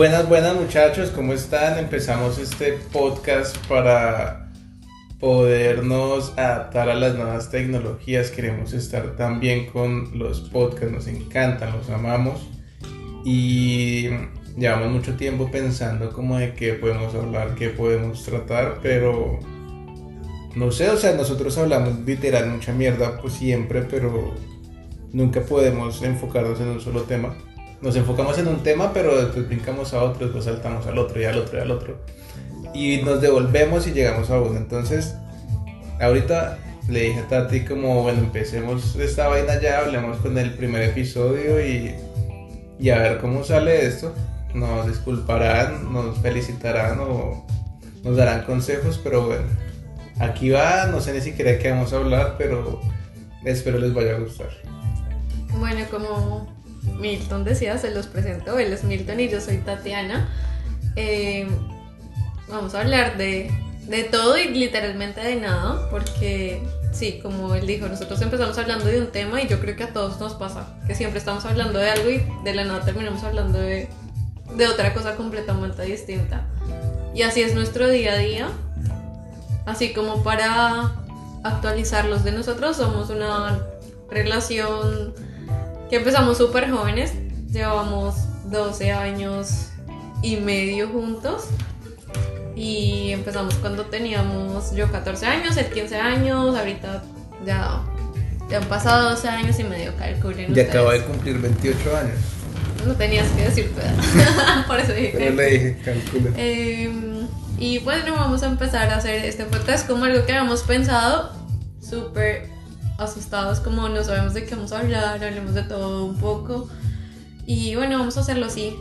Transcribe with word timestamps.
Buenas, 0.00 0.26
buenas 0.30 0.56
muchachos, 0.56 1.10
¿cómo 1.10 1.34
están? 1.34 1.78
Empezamos 1.78 2.38
este 2.38 2.72
podcast 2.90 3.54
para 3.66 4.50
podernos 5.18 6.32
adaptar 6.38 6.88
a 6.88 6.94
las 6.94 7.16
nuevas 7.16 7.50
tecnologías. 7.50 8.30
Queremos 8.30 8.72
estar 8.72 9.14
también 9.16 9.66
con 9.66 10.18
los 10.18 10.40
podcasts, 10.40 10.90
nos 10.90 11.06
encantan, 11.06 11.76
los 11.76 11.90
amamos. 11.90 12.48
Y 13.26 14.08
llevamos 14.56 14.90
mucho 14.90 15.16
tiempo 15.16 15.50
pensando 15.50 16.14
como 16.14 16.38
de 16.38 16.54
qué 16.54 16.72
podemos 16.72 17.14
hablar, 17.14 17.54
qué 17.54 17.68
podemos 17.68 18.24
tratar, 18.24 18.78
pero 18.82 19.38
no 20.56 20.72
sé, 20.72 20.88
o 20.88 20.96
sea, 20.96 21.12
nosotros 21.12 21.58
hablamos 21.58 21.98
literal 22.06 22.48
mucha 22.48 22.72
mierda, 22.72 23.20
pues 23.20 23.34
siempre, 23.34 23.82
pero 23.82 24.34
nunca 25.12 25.42
podemos 25.42 26.02
enfocarnos 26.02 26.58
en 26.58 26.68
un 26.68 26.80
solo 26.80 27.02
tema 27.02 27.36
nos 27.80 27.96
enfocamos 27.96 28.38
en 28.38 28.48
un 28.48 28.62
tema, 28.62 28.92
pero 28.92 29.16
después 29.16 29.48
brincamos 29.48 29.94
a 29.94 30.02
otro, 30.02 30.26
después 30.26 30.44
saltamos 30.44 30.86
al 30.86 30.98
otro 30.98 31.20
y 31.20 31.24
al 31.24 31.38
otro 31.38 31.58
y 31.58 31.60
al 31.62 31.70
otro. 31.70 31.98
Y 32.74 32.98
nos 32.98 33.20
devolvemos 33.20 33.86
y 33.86 33.92
llegamos 33.92 34.30
a 34.30 34.40
uno. 34.40 34.56
Entonces, 34.56 35.14
ahorita 36.00 36.58
le 36.88 37.02
dije 37.02 37.20
a 37.20 37.28
Tati 37.28 37.64
como, 37.64 38.02
bueno, 38.02 38.18
empecemos 38.18 38.96
esta 38.96 39.28
vaina 39.28 39.60
ya, 39.60 39.78
hablemos 39.78 40.18
con 40.18 40.36
el 40.38 40.54
primer 40.54 40.82
episodio 40.82 41.64
y, 41.64 41.94
y 42.78 42.90
a 42.90 42.98
ver 42.98 43.18
cómo 43.18 43.44
sale 43.44 43.86
esto. 43.86 44.14
Nos 44.54 44.86
disculparán, 44.86 45.92
nos 45.92 46.18
felicitarán 46.18 46.98
o 47.00 47.46
nos 48.02 48.16
darán 48.16 48.44
consejos, 48.44 49.00
pero 49.02 49.26
bueno, 49.26 49.44
aquí 50.18 50.50
va, 50.50 50.86
no 50.86 51.00
sé 51.00 51.12
ni 51.12 51.20
siquiera 51.20 51.58
qué 51.58 51.70
vamos 51.70 51.92
a 51.92 51.96
hablar, 51.96 52.34
pero 52.36 52.80
espero 53.44 53.78
les 53.78 53.94
vaya 53.94 54.16
a 54.16 54.18
gustar. 54.18 54.48
Bueno, 55.58 55.84
como 55.90 56.59
Milton 56.98 57.44
decía, 57.44 57.78
se 57.78 57.90
los 57.90 58.06
presento. 58.06 58.58
Él 58.58 58.72
es 58.72 58.84
Milton 58.84 59.20
y 59.20 59.28
yo 59.28 59.40
soy 59.40 59.58
Tatiana. 59.58 60.28
Eh, 60.96 61.46
vamos 62.48 62.74
a 62.74 62.80
hablar 62.80 63.16
de, 63.16 63.50
de 63.86 64.04
todo 64.04 64.38
y 64.38 64.48
literalmente 64.48 65.20
de 65.20 65.36
nada, 65.36 65.88
porque 65.90 66.62
sí, 66.92 67.20
como 67.22 67.54
él 67.54 67.66
dijo, 67.66 67.88
nosotros 67.88 68.20
empezamos 68.22 68.56
hablando 68.58 68.86
de 68.86 69.00
un 69.00 69.08
tema 69.08 69.40
y 69.42 69.48
yo 69.48 69.60
creo 69.60 69.76
que 69.76 69.84
a 69.84 69.92
todos 69.92 70.18
nos 70.20 70.34
pasa, 70.34 70.78
que 70.86 70.94
siempre 70.94 71.18
estamos 71.18 71.44
hablando 71.44 71.78
de 71.78 71.90
algo 71.90 72.10
y 72.10 72.22
de 72.44 72.54
la 72.54 72.64
nada 72.64 72.84
terminamos 72.84 73.22
hablando 73.24 73.58
de, 73.58 73.88
de 74.56 74.66
otra 74.66 74.92
cosa 74.94 75.16
completamente 75.16 75.82
distinta. 75.82 76.46
Y 77.14 77.22
así 77.22 77.42
es 77.42 77.54
nuestro 77.54 77.88
día 77.88 78.12
a 78.12 78.18
día. 78.18 78.48
Así 79.66 79.92
como 79.92 80.22
para 80.22 80.92
actualizarlos 81.42 82.24
de 82.24 82.32
nosotros, 82.32 82.76
somos 82.76 83.10
una 83.10 83.60
relación 84.10 85.14
que 85.90 85.96
empezamos 85.96 86.38
súper 86.38 86.70
jóvenes, 86.70 87.12
llevamos 87.50 88.14
12 88.44 88.92
años 88.92 89.70
y 90.22 90.36
medio 90.36 90.88
juntos 90.88 91.46
y 92.54 93.10
empezamos 93.10 93.54
cuando 93.56 93.86
teníamos 93.86 94.72
yo 94.72 94.90
14 94.90 95.26
años, 95.26 95.56
él 95.56 95.66
15 95.66 95.96
años, 95.96 96.56
ahorita 96.56 97.02
ya, 97.44 97.82
ya 98.48 98.58
han 98.58 98.64
pasado 98.64 99.10
12 99.10 99.28
años 99.28 99.58
y 99.58 99.64
medio, 99.64 99.92
calculen. 99.96 100.54
Ya 100.54 100.62
acabo 100.62 100.92
de 100.92 101.02
cumplir 101.02 101.38
28 101.38 101.96
años. 101.96 102.18
No 102.86 102.94
tenías 102.94 103.28
que 103.30 103.42
decir 103.42 103.74
tu 103.74 103.80
edad, 103.80 104.66
por 104.68 104.78
eso 104.78 104.92
dije. 104.92 105.14
Pero 105.16 105.34
le 105.34 105.50
dije, 105.50 105.78
calculen. 105.84 106.34
Eh, 106.36 107.26
y 107.58 107.78
bueno, 107.80 108.14
vamos 108.14 108.42
a 108.44 108.46
empezar 108.46 108.88
a 108.90 108.96
hacer 108.96 109.24
este 109.24 109.44
podcast 109.44 109.88
como 109.88 110.04
algo 110.04 110.24
que 110.24 110.32
habíamos 110.32 110.62
pensado 110.62 111.32
súper 111.80 112.49
asustados, 113.00 113.60
como 113.60 113.88
no 113.88 114.04
sabemos 114.04 114.34
de 114.34 114.44
qué 114.44 114.54
vamos 114.54 114.72
a 114.72 114.80
hablar, 114.80 115.22
hablemos 115.22 115.54
de 115.54 115.62
todo 115.62 116.04
un 116.04 116.16
poco. 116.16 116.68
Y 117.46 117.74
bueno, 117.74 117.98
vamos 117.98 118.16
a 118.16 118.20
hacerlo 118.20 118.46
así. 118.46 118.76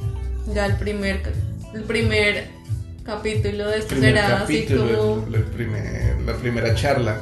Ya 0.53 0.66
el 0.66 0.76
primer, 0.78 1.22
el 1.73 1.84
primer 1.84 2.48
capítulo 3.03 3.67
de 3.67 3.80
esto 3.80 3.95
será 3.95 4.44
así 4.44 4.66
como. 4.66 5.26
El, 5.33 5.44
primer, 5.44 6.20
la 6.26 6.33
primera 6.33 6.76
charla. 6.76 7.17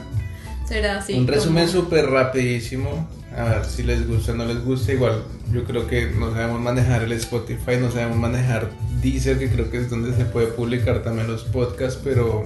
Será 0.67 0.99
así. 0.99 1.13
Un 1.13 1.27
resumen 1.27 1.69
súper 1.69 2.09
rapidísimo. 2.09 3.07
A 3.35 3.43
ver 3.43 3.65
si 3.65 3.83
les 3.83 4.07
gusta 4.07 4.31
o 4.31 4.35
no 4.35 4.45
les 4.45 4.63
gusta. 4.63 4.91
Igual 4.91 5.23
yo 5.53 5.63
creo 5.63 5.87
que 5.87 6.07
no 6.07 6.33
sabemos 6.33 6.59
manejar 6.59 7.03
el 7.03 7.11
Spotify, 7.13 7.77
no 7.79 7.91
sabemos 7.91 8.17
manejar 8.17 8.69
Deezer, 9.01 9.37
que 9.37 9.49
creo 9.49 9.69
que 9.69 9.77
es 9.77 9.89
donde 9.89 10.15
se 10.15 10.25
puede 10.25 10.47
publicar 10.47 11.03
también 11.03 11.27
los 11.27 11.43
podcasts, 11.43 11.99
pero 12.03 12.43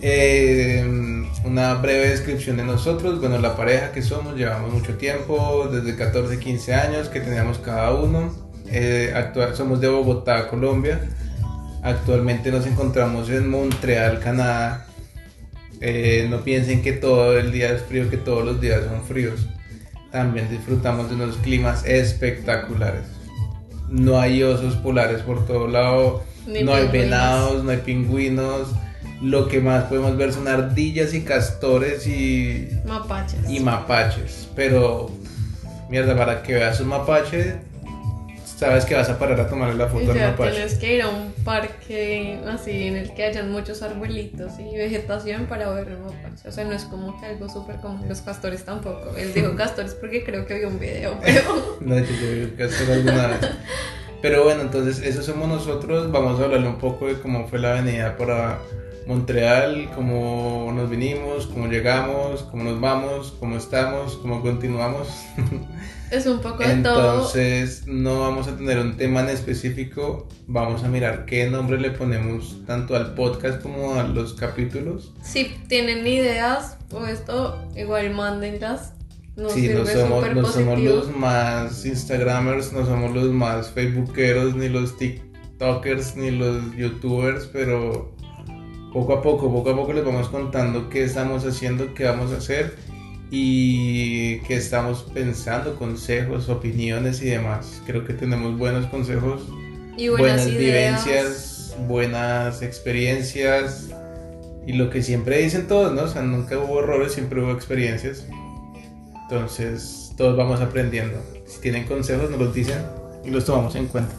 eh, 0.00 0.84
una 1.44 1.74
breve 1.74 2.08
descripción 2.10 2.56
de 2.56 2.64
nosotros. 2.64 3.20
Bueno, 3.20 3.38
la 3.38 3.56
pareja 3.56 3.92
que 3.92 4.02
somos, 4.02 4.36
llevamos 4.36 4.72
mucho 4.72 4.96
tiempo, 4.96 5.68
desde 5.72 5.96
14, 5.96 6.38
15 6.38 6.74
años 6.74 7.08
que 7.08 7.20
teníamos 7.20 7.58
cada 7.58 7.92
uno. 7.94 8.32
Eh, 8.66 9.12
actual, 9.14 9.54
somos 9.54 9.80
de 9.80 9.88
Bogotá, 9.88 10.48
Colombia. 10.48 11.00
Actualmente 11.82 12.50
nos 12.50 12.66
encontramos 12.66 13.30
en 13.30 13.48
Montreal, 13.48 14.20
Canadá. 14.20 14.86
Eh, 15.80 16.26
no 16.28 16.42
piensen 16.42 16.82
que 16.82 16.92
todo 16.92 17.38
el 17.38 17.52
día 17.52 17.70
es 17.70 17.82
frío, 17.82 18.10
que 18.10 18.16
todos 18.16 18.44
los 18.44 18.60
días 18.60 18.82
son 18.84 19.04
fríos. 19.04 19.46
También 20.10 20.50
disfrutamos 20.50 21.08
de 21.08 21.14
unos 21.14 21.36
climas 21.36 21.84
espectaculares. 21.84 23.04
No 23.88 24.18
hay 24.18 24.42
osos 24.42 24.74
polares 24.76 25.22
por 25.22 25.46
todo 25.46 25.68
lado, 25.68 26.24
no 26.46 26.74
hay 26.74 26.88
venados, 26.88 27.64
no 27.64 27.70
hay 27.70 27.78
pingüinos 27.78 28.68
lo 29.20 29.48
que 29.48 29.60
más 29.60 29.84
podemos 29.84 30.16
ver 30.16 30.32
son 30.32 30.48
ardillas 30.48 31.14
y 31.14 31.22
castores 31.22 32.06
y 32.06 32.68
mapaches. 32.86 33.48
Y 33.48 33.60
mapaches, 33.60 34.48
pero 34.54 35.10
mierda, 35.88 36.16
para 36.16 36.42
que 36.42 36.54
veas 36.54 36.80
un 36.80 36.88
mapache, 36.88 37.56
sabes 38.44 38.84
que 38.84 38.94
vas 38.94 39.08
a 39.08 39.18
parar 39.18 39.40
a 39.40 39.48
tomarle 39.48 39.74
la 39.74 39.88
foto 39.88 40.12
al 40.12 40.18
mapache. 40.18 40.52
Tienes 40.52 40.74
que 40.74 40.94
ir 40.96 41.02
a 41.02 41.08
un 41.08 41.32
parque 41.44 42.40
así 42.46 42.86
en 42.86 42.96
el 42.96 43.12
que 43.14 43.24
hayan 43.24 43.50
muchos 43.50 43.82
arbolitos 43.82 44.52
y 44.58 44.76
vegetación 44.76 45.46
para 45.46 45.68
ver 45.70 45.96
un 45.96 46.06
mapache. 46.06 46.48
O 46.48 46.52
sea, 46.52 46.64
no 46.64 46.72
es 46.72 46.84
como 46.84 47.18
que 47.20 47.26
algo 47.26 47.48
súper 47.48 47.76
común. 47.76 48.08
Los 48.08 48.20
castores 48.20 48.64
tampoco. 48.64 49.16
Él 49.16 49.32
dijo 49.34 49.54
castores 49.56 49.94
porque 49.94 50.22
creo 50.24 50.46
que 50.46 50.54
vi 50.58 50.64
un 50.64 50.78
video, 50.78 51.18
pero. 51.24 51.78
no, 51.80 51.98
yo 51.98 52.04
vi 52.04 52.52
castor 52.56 52.92
alguna 52.92 53.26
vez. 53.28 53.40
Pero 54.20 54.42
bueno, 54.42 54.62
entonces, 54.62 54.98
eso 54.98 55.22
somos 55.22 55.48
nosotros. 55.48 56.10
Vamos 56.10 56.40
a 56.40 56.44
hablarle 56.44 56.66
un 56.66 56.78
poco 56.78 57.06
de 57.06 57.20
cómo 57.20 57.46
fue 57.46 57.60
la 57.60 57.70
avenida 57.70 58.16
para 58.16 58.58
Montreal, 59.08 59.90
cómo 59.94 60.70
nos 60.76 60.90
vinimos, 60.90 61.46
cómo 61.46 61.66
llegamos, 61.66 62.42
cómo 62.42 62.64
nos 62.64 62.78
vamos, 62.78 63.34
cómo 63.40 63.56
estamos, 63.56 64.16
cómo 64.16 64.42
continuamos. 64.42 65.08
Es 66.10 66.26
un 66.26 66.40
poco 66.40 66.58
de 66.58 66.76
todo. 66.82 67.14
Entonces 67.14 67.86
no 67.86 68.20
vamos 68.20 68.48
a 68.48 68.56
tener 68.58 68.78
un 68.78 68.98
tema 68.98 69.20
en 69.20 69.30
específico, 69.30 70.28
vamos 70.46 70.84
a 70.84 70.88
mirar 70.88 71.24
qué 71.24 71.48
nombre 71.48 71.80
le 71.80 71.90
ponemos 71.90 72.58
tanto 72.66 72.96
al 72.96 73.14
podcast 73.14 73.62
como 73.62 73.94
a 73.94 74.02
los 74.02 74.34
capítulos. 74.34 75.14
Si 75.22 75.56
tienen 75.68 76.06
ideas 76.06 76.76
o 76.92 77.06
esto, 77.06 77.66
igual 77.74 78.12
mándenlas. 78.12 78.92
Nos 79.36 79.54
sí, 79.54 79.70
no 79.70 79.86
somos, 79.86 80.34
no 80.34 80.44
somos 80.44 80.80
los 80.80 81.16
más 81.16 81.86
Instagramers, 81.86 82.74
no 82.74 82.84
somos 82.84 83.14
los 83.14 83.30
más 83.30 83.70
Facebookeros, 83.70 84.54
ni 84.54 84.68
los 84.68 84.98
TikTokers, 84.98 86.16
ni 86.16 86.30
los 86.30 86.76
YouTubers, 86.76 87.46
pero 87.46 88.17
poco 88.92 89.12
a 89.12 89.22
poco, 89.22 89.52
poco 89.52 89.70
a 89.70 89.76
poco 89.76 89.92
les 89.92 90.04
vamos 90.04 90.28
contando 90.28 90.88
qué 90.88 91.04
estamos 91.04 91.44
haciendo, 91.44 91.94
qué 91.94 92.04
vamos 92.04 92.32
a 92.32 92.38
hacer 92.38 92.76
y 93.30 94.40
qué 94.40 94.56
estamos 94.56 95.02
pensando, 95.14 95.76
consejos, 95.76 96.48
opiniones 96.48 97.22
y 97.22 97.26
demás. 97.26 97.82
Creo 97.86 98.04
que 98.04 98.14
tenemos 98.14 98.56
buenos 98.56 98.86
consejos, 98.86 99.42
y 99.98 100.08
buenas, 100.08 100.46
vivencias, 100.46 101.76
buenas 101.88 102.62
experiencias 102.62 103.90
y 104.64 104.74
lo 104.74 104.90
que 104.90 105.02
siempre 105.02 105.38
dicen 105.38 105.66
todos, 105.66 105.92
¿no? 105.92 106.02
O 106.02 106.08
sea, 106.08 106.22
nunca 106.22 106.56
hubo 106.58 106.80
errores, 106.80 107.12
siempre 107.12 107.42
hubo 107.42 107.52
experiencias. 107.52 108.26
Entonces, 109.24 110.12
todos 110.16 110.36
vamos 110.36 110.60
aprendiendo. 110.60 111.18
Si 111.46 111.60
tienen 111.60 111.84
consejos, 111.84 112.30
nos 112.30 112.38
los 112.38 112.54
dicen 112.54 112.78
y 113.24 113.30
los 113.30 113.44
tomamos 113.44 113.74
en 113.74 113.86
cuenta. 113.86 114.14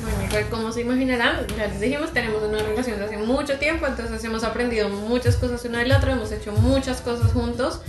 Bueno, 0.00 0.28
pues 0.30 0.46
como 0.46 0.72
se 0.72 0.80
imaginarán, 0.80 1.46
ya 1.56 1.66
les 1.66 1.80
dijimos, 1.80 2.12
tenemos 2.12 2.42
una 2.42 2.58
relación 2.58 2.98
de 2.98 3.04
hace 3.04 3.18
mucho 3.18 3.58
tiempo, 3.58 3.86
entonces 3.86 4.24
hemos 4.24 4.42
aprendido 4.42 4.88
muchas 4.88 5.36
cosas 5.36 5.62
uno 5.66 5.78
del 5.78 5.92
otro, 5.92 6.12
hemos 6.12 6.32
hecho 6.32 6.52
muchas 6.52 7.02
cosas 7.02 7.32
juntos. 7.32 7.80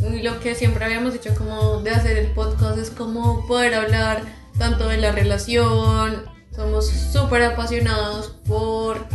Lo 0.00 0.40
que 0.40 0.54
siempre 0.54 0.84
habíamos 0.84 1.12
dicho 1.12 1.34
como 1.36 1.80
de 1.80 1.90
hacer 1.90 2.18
el 2.18 2.28
podcast 2.32 2.78
es 2.78 2.90
como 2.90 3.46
poder 3.46 3.74
hablar 3.74 4.22
tanto 4.58 4.88
de 4.88 4.96
la 4.96 5.12
relación, 5.12 6.24
somos 6.54 6.88
súper 6.88 7.42
apasionados 7.42 8.34
por 8.46 9.06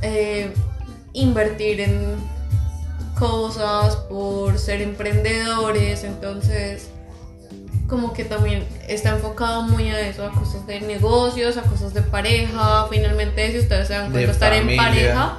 eh, 0.00 0.54
invertir 1.12 1.82
en 1.82 2.16
cosas, 3.18 3.96
por 3.96 4.58
ser 4.58 4.80
emprendedores, 4.80 6.04
entonces 6.04 6.91
como 7.92 8.14
que 8.14 8.24
también 8.24 8.64
está 8.88 9.10
enfocado 9.10 9.64
muy 9.64 9.90
a 9.90 10.00
eso, 10.00 10.24
a 10.24 10.32
cosas 10.32 10.66
de 10.66 10.80
negocios, 10.80 11.58
a 11.58 11.62
cosas 11.62 11.92
de 11.92 12.00
pareja. 12.00 12.86
Finalmente, 12.88 13.52
si 13.52 13.58
ustedes 13.58 13.88
se 13.88 13.92
dan 13.92 14.10
cuenta, 14.10 14.32
estar 14.32 14.54
en 14.54 14.74
pareja 14.78 15.38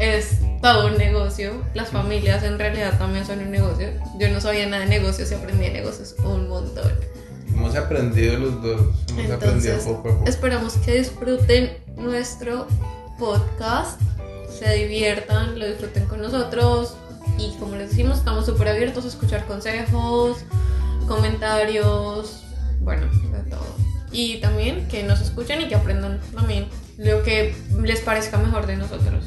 es 0.00 0.38
todo 0.60 0.88
un 0.88 0.98
negocio. 0.98 1.52
Las 1.74 1.90
familias 1.90 2.42
en 2.42 2.58
realidad 2.58 2.98
también 2.98 3.24
son 3.24 3.38
un 3.38 3.52
negocio. 3.52 3.86
Yo 4.18 4.28
no 4.30 4.40
sabía 4.40 4.66
nada 4.66 4.82
de 4.82 4.88
negocios 4.88 5.30
y 5.30 5.34
aprendí 5.36 5.66
de 5.66 5.74
negocios 5.74 6.16
un 6.24 6.48
montón. 6.48 6.90
hemos 7.54 7.76
aprendido 7.76 8.36
los 8.36 8.60
dos, 8.60 8.80
hemos 9.10 9.30
aprendido 9.30 9.74
Entonces, 9.74 9.84
poco 9.84 10.08
a 10.08 10.12
poco. 10.14 10.24
esperamos 10.26 10.74
que 10.78 10.98
disfruten 10.98 11.76
nuestro 11.94 12.66
podcast, 13.16 14.00
se 14.58 14.74
diviertan, 14.74 15.56
lo 15.56 15.68
disfruten 15.68 16.06
con 16.06 16.20
nosotros 16.20 16.96
y 17.38 17.56
como 17.60 17.76
les 17.76 17.90
decimos, 17.90 18.18
estamos 18.18 18.44
súper 18.46 18.66
abiertos 18.66 19.04
a 19.04 19.08
escuchar 19.08 19.46
consejos, 19.46 20.38
comentarios, 21.02 22.44
bueno, 22.80 23.06
de 23.06 23.50
todo. 23.50 23.76
Y 24.10 24.38
también 24.40 24.86
que 24.88 25.02
nos 25.04 25.20
escuchen 25.20 25.60
y 25.62 25.68
que 25.68 25.74
aprendan 25.74 26.20
también 26.34 26.66
lo 26.98 27.22
que 27.22 27.54
les 27.82 28.00
parezca 28.00 28.38
mejor 28.38 28.66
de 28.66 28.76
nosotros. 28.76 29.24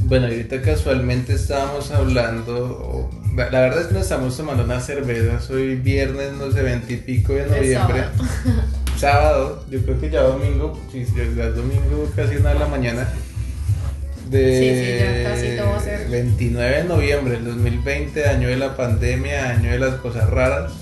Bueno, 0.00 0.26
ahorita 0.26 0.60
casualmente 0.62 1.34
estábamos 1.34 1.90
hablando, 1.90 3.10
la 3.36 3.60
verdad 3.60 3.82
es 3.82 3.86
que 3.88 3.94
nos 3.94 4.02
estamos 4.04 4.36
tomando 4.36 4.64
una 4.64 4.80
cerveza, 4.80 5.38
hoy 5.52 5.76
viernes, 5.76 6.32
no 6.32 6.50
sé, 6.50 6.62
veintipico 6.62 7.32
de 7.34 7.42
Es 7.42 7.50
noviembre. 7.50 8.04
sábado. 8.04 8.64
sábado, 8.96 9.64
yo 9.70 9.82
creo 9.82 10.00
que 10.00 10.10
ya 10.10 10.22
domingo, 10.22 10.78
ya 10.92 11.44
es 11.44 11.54
domingo 11.54 12.10
casi 12.16 12.36
una 12.36 12.54
de 12.54 12.58
la 12.58 12.66
mañana. 12.66 13.08
De 14.30 14.58
Sí, 14.58 14.84
sí, 14.84 14.98
ya 15.24 15.30
casi 15.30 15.56
todo 15.56 15.70
va 15.72 15.76
a 15.78 15.80
ser. 15.80 16.08
29 16.08 16.76
de 16.76 16.84
noviembre 16.84 17.32
del 17.34 17.44
2020, 17.46 18.28
año 18.28 18.48
de 18.48 18.56
la 18.56 18.76
pandemia, 18.76 19.50
año 19.50 19.72
de 19.72 19.78
las 19.78 19.94
cosas 19.96 20.30
raras. 20.30 20.72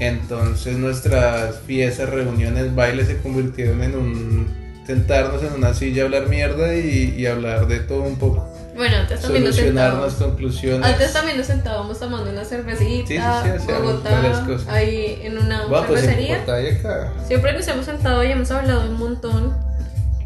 Entonces 0.00 0.76
nuestras 0.76 1.60
fiestas, 1.66 2.10
reuniones, 2.10 2.74
bailes 2.74 3.06
se 3.08 3.18
convirtieron 3.18 3.82
en 3.82 3.96
un 3.96 4.64
sentarnos 4.86 5.42
en 5.42 5.52
una 5.54 5.72
silla, 5.72 6.04
hablar 6.04 6.28
mierda 6.28 6.74
y, 6.74 7.14
y 7.16 7.26
hablar 7.26 7.66
de 7.66 7.80
todo 7.80 8.02
un 8.02 8.16
poco. 8.16 8.46
Bueno, 8.76 8.96
antes 8.98 9.20
también 9.20 9.44
nos 9.44 9.56
sentábamos. 9.56 10.14
conclusiones. 10.14 10.86
Antes 10.86 11.12
también 11.12 11.38
nos 11.38 11.46
sentábamos 11.46 11.98
tomando 11.98 12.30
una 12.30 12.44
cervecita, 12.44 13.42
Sí, 13.44 13.50
sí, 13.50 13.64
sí, 13.66 13.72
Bogotá, 13.72 14.44
cosas. 14.46 14.68
ahí 14.68 15.20
en 15.22 15.38
una 15.38 15.66
Bueno, 15.66 15.86
pues 15.86 16.02
en 16.02 16.10
cervecería. 16.10 16.42
Acá. 16.42 17.12
Siempre 17.26 17.52
nos 17.52 17.66
hemos 17.68 17.86
sentado 17.86 18.24
y 18.24 18.32
hemos 18.32 18.50
hablado 18.50 18.90
un 18.90 18.98
montón. 18.98 19.56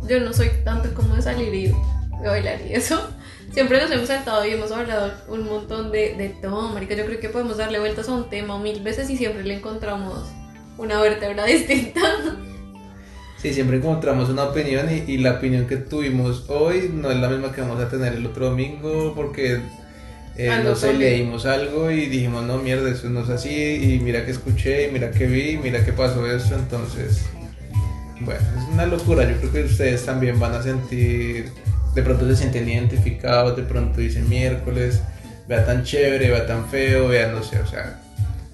Yo 0.09 0.19
no 0.21 0.33
soy 0.33 0.51
tanto 0.65 0.93
como 0.95 1.15
de 1.15 1.23
salir 1.23 1.55
y 1.55 1.75
de 2.21 2.29
bailar 2.29 2.61
y 2.69 2.75
eso. 2.75 3.01
Siempre 3.53 3.81
nos 3.81 3.91
hemos 3.91 4.07
sentado 4.07 4.45
y 4.45 4.51
hemos 4.51 4.71
hablado 4.71 5.13
un 5.29 5.47
montón 5.47 5.91
de, 5.91 6.15
de 6.15 6.29
todo, 6.29 6.69
marica. 6.69 6.95
Yo 6.95 7.07
creo 7.07 7.19
que 7.19 7.29
podemos 7.29 7.57
darle 7.57 7.79
vueltas 7.79 8.09
a 8.09 8.13
un 8.13 8.29
tema 8.29 8.59
mil 8.59 8.83
veces 8.83 9.09
y 9.11 9.17
siempre 9.17 9.45
le 9.45 9.55
encontramos 9.55 10.29
una 10.77 11.01
vértebra 11.01 11.45
distinta. 11.47 12.01
Sí, 13.39 13.55
siempre 13.55 13.77
encontramos 13.79 14.29
una 14.29 14.45
opinión 14.45 14.87
y, 14.91 15.11
y 15.11 15.19
la 15.19 15.33
opinión 15.33 15.67
que 15.67 15.77
tuvimos 15.77 16.45
hoy 16.49 16.91
no 16.93 17.11
es 17.11 17.19
la 17.19 17.29
misma 17.29 17.53
que 17.53 17.61
vamos 17.61 17.81
a 17.81 17.89
tener 17.89 18.15
el 18.15 18.27
otro 18.27 18.51
domingo 18.51 19.15
porque 19.15 19.61
eh, 20.39 20.49
Algo 20.51 20.71
no 20.71 20.77
sé, 20.77 20.95
leímos 20.95 21.47
algo 21.47 21.91
y 21.91 22.07
dijimos, 22.07 22.45
no, 22.45 22.59
mierda, 22.59 22.89
eso 22.89 23.11
no 23.11 23.25
es 23.25 23.29
así 23.29 23.51
y 23.51 23.99
mira 23.99 24.25
que 24.25 24.31
escuché 24.31 24.87
y 24.87 24.93
mira 24.93 25.11
que 25.11 25.27
vi 25.27 25.51
y 25.51 25.57
mira 25.59 25.85
que 25.85 25.93
pasó 25.93 26.25
eso, 26.31 26.55
entonces, 26.55 27.27
bueno, 28.21 28.41
es 28.57 28.73
una 28.73 28.87
locura, 28.87 29.29
yo 29.29 29.37
creo 29.39 29.51
que 29.51 29.65
ustedes 29.65 30.07
también 30.07 30.39
van 30.39 30.55
a 30.55 30.63
sentir, 30.63 31.51
de 31.95 32.03
pronto 32.03 32.27
se 32.27 32.37
sienten 32.37 32.69
identificados, 32.69 33.57
de 33.57 33.63
pronto 33.63 34.01
dicen 34.01 34.29
miércoles, 34.29 35.03
vea 35.49 35.65
tan 35.65 35.85
chévere, 35.85 36.31
vea 36.31 36.47
tan 36.47 36.67
feo, 36.69 37.09
vea 37.09 37.29
no 37.29 37.43
sé, 37.43 37.59
o 37.61 37.67
sea, 37.67 38.01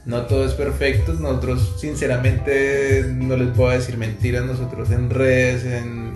no 0.07 0.23
todo 0.23 0.45
es 0.45 0.53
perfecto. 0.53 1.15
Nosotros, 1.15 1.77
sinceramente, 1.81 3.05
no 3.15 3.37
les 3.37 3.49
puedo 3.51 3.71
decir 3.71 3.97
mentiras. 3.97 4.45
Nosotros 4.45 4.91
en 4.91 5.11
redes, 5.11 5.65
en, 5.65 6.13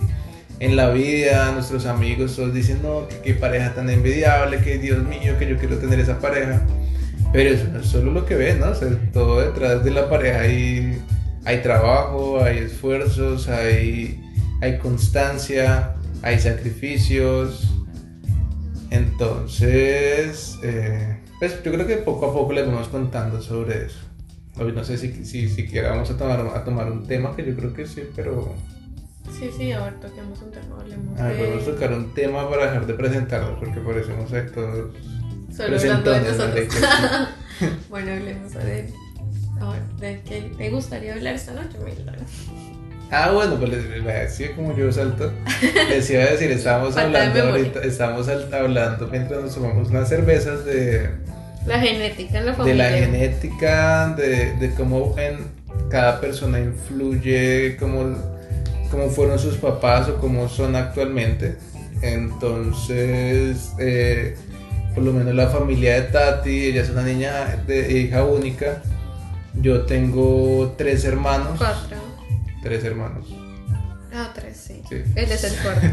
en 0.59 0.75
la 0.75 0.89
vida, 0.91 1.51
nuestros 1.51 1.85
amigos, 1.85 2.35
todos 2.35 2.53
dicen, 2.53 2.81
no, 2.83 3.07
qué 3.23 3.33
pareja 3.33 3.73
tan 3.73 3.89
envidiable, 3.89 4.59
que 4.59 4.77
Dios 4.77 5.03
mío, 5.03 5.37
que 5.39 5.47
yo 5.47 5.57
quiero 5.57 5.77
tener 5.77 5.99
esa 5.99 6.19
pareja. 6.19 6.61
Pero 7.31 7.49
eso 7.51 7.65
no 7.71 7.79
es 7.79 7.85
solo 7.85 8.11
lo 8.11 8.25
que 8.25 8.35
ven, 8.35 8.59
¿no? 8.59 8.69
O 8.69 8.75
sea, 8.75 8.89
todo 9.13 9.41
detrás 9.41 9.83
de 9.83 9.91
la 9.91 10.09
pareja 10.09 10.41
hay, 10.41 11.01
hay 11.45 11.61
trabajo, 11.61 12.43
hay 12.43 12.59
esfuerzos, 12.59 13.47
hay, 13.49 14.23
hay 14.61 14.77
constancia, 14.79 15.95
hay 16.21 16.39
sacrificios. 16.39 17.67
Entonces, 18.91 20.57
eh, 20.63 21.19
pues 21.39 21.63
yo 21.63 21.71
creo 21.71 21.85
que 21.85 21.97
poco 21.97 22.27
a 22.27 22.33
poco 22.33 22.53
les 22.53 22.65
vamos 22.65 22.87
contando 22.87 23.41
sobre 23.41 23.85
eso. 23.85 23.99
Hoy 24.57 24.73
no 24.73 24.83
sé 24.83 24.97
si, 24.97 25.25
si 25.25 25.47
siquiera 25.47 25.91
vamos 25.91 26.09
a 26.09 26.17
tomar, 26.17 26.39
a 26.39 26.63
tomar 26.63 26.91
un 26.91 27.05
tema, 27.05 27.35
que 27.35 27.45
yo 27.45 27.55
creo 27.55 27.73
que 27.73 27.85
sí, 27.85 28.01
pero 28.15 28.55
Sí, 29.37 29.49
sí, 29.55 29.71
a 29.71 29.83
ver, 29.83 29.99
toquemos 29.99 30.41
un 30.41 30.51
tema, 30.51 30.79
hablemos 30.79 31.19
a 31.19 31.27
ver, 31.27 31.37
de... 31.37 31.43
podemos 31.43 31.65
tocar 31.65 31.93
un 31.93 32.13
tema 32.13 32.49
para 32.49 32.65
dejar 32.65 32.87
de 32.87 32.93
presentarnos, 32.93 33.59
porque 33.59 33.79
parecemos 33.79 34.33
actores 34.33 34.85
Solo 35.55 35.77
hablando 35.77 36.11
de 36.11 36.21
nosotros. 36.21 36.67
bueno, 37.89 38.11
hablemos 38.11 38.53
de... 38.53 38.93
A 39.61 39.71
ver, 39.71 39.81
¿de 39.99 40.21
qué 40.23 40.51
te 40.57 40.69
gustaría 40.69 41.13
hablar 41.13 41.35
esta 41.35 41.53
noche, 41.53 41.77
Milton? 41.83 42.15
Ah, 43.11 43.31
bueno, 43.33 43.55
pues 43.57 43.71
les, 43.71 43.85
les 43.85 44.03
voy 44.03 44.11
a 44.11 44.19
decir 44.19 44.51
como 44.55 44.75
yo 44.77 44.91
salto. 44.91 45.31
Les 45.89 46.09
iba 46.11 46.23
a 46.23 46.27
decir, 46.27 46.51
estábamos 46.51 46.93
de 46.95 47.01
hablando 47.01 47.41
ahorita, 47.43 47.79
estábamos 47.81 48.27
al- 48.27 48.53
hablando 48.53 49.07
mientras 49.11 49.41
nos 49.41 49.55
tomamos 49.55 49.89
unas 49.89 50.07
cervezas 50.07 50.63
de, 50.65 51.09
La 51.65 51.79
genética 51.79 52.37
en 52.37 52.45
la 52.45 52.51
de 52.51 52.57
familia. 52.57 52.91
la 52.91 52.97
genética, 52.97 54.13
de, 54.15 54.53
de 54.57 54.71
cómo 54.75 55.15
en 55.17 55.37
cada 55.89 56.21
persona 56.21 56.59
influye, 56.59 57.77
cómo, 57.79 58.15
cómo 58.91 59.09
fueron 59.09 59.39
sus 59.39 59.55
papás 59.55 60.07
o 60.09 60.17
cómo 60.17 60.47
son 60.47 60.75
actualmente. 60.75 61.55
Entonces, 62.03 63.73
eh, 63.79 64.35
por 64.93 65.03
lo 65.03 65.13
menos 65.13 65.33
la 65.33 65.47
familia 65.47 65.95
de 65.95 66.01
Tati, 66.03 66.67
ella 66.67 66.81
es 66.83 66.89
una 66.91 67.03
niña 67.03 67.63
de 67.65 67.91
hija 67.91 68.23
única. 68.23 68.81
Yo 69.55 69.81
tengo 69.81 70.75
tres 70.77 71.03
hermanos. 71.05 71.57
Cuatro. 71.57 71.97
Tres 72.63 72.83
hermanos. 72.83 73.27
Ah, 74.13 74.31
tres, 74.33 74.57
sí. 74.57 74.81
Sí. 74.89 75.03
Él 75.15 75.31
es 75.31 75.43
el 75.43 75.53
cuarto. 75.63 75.87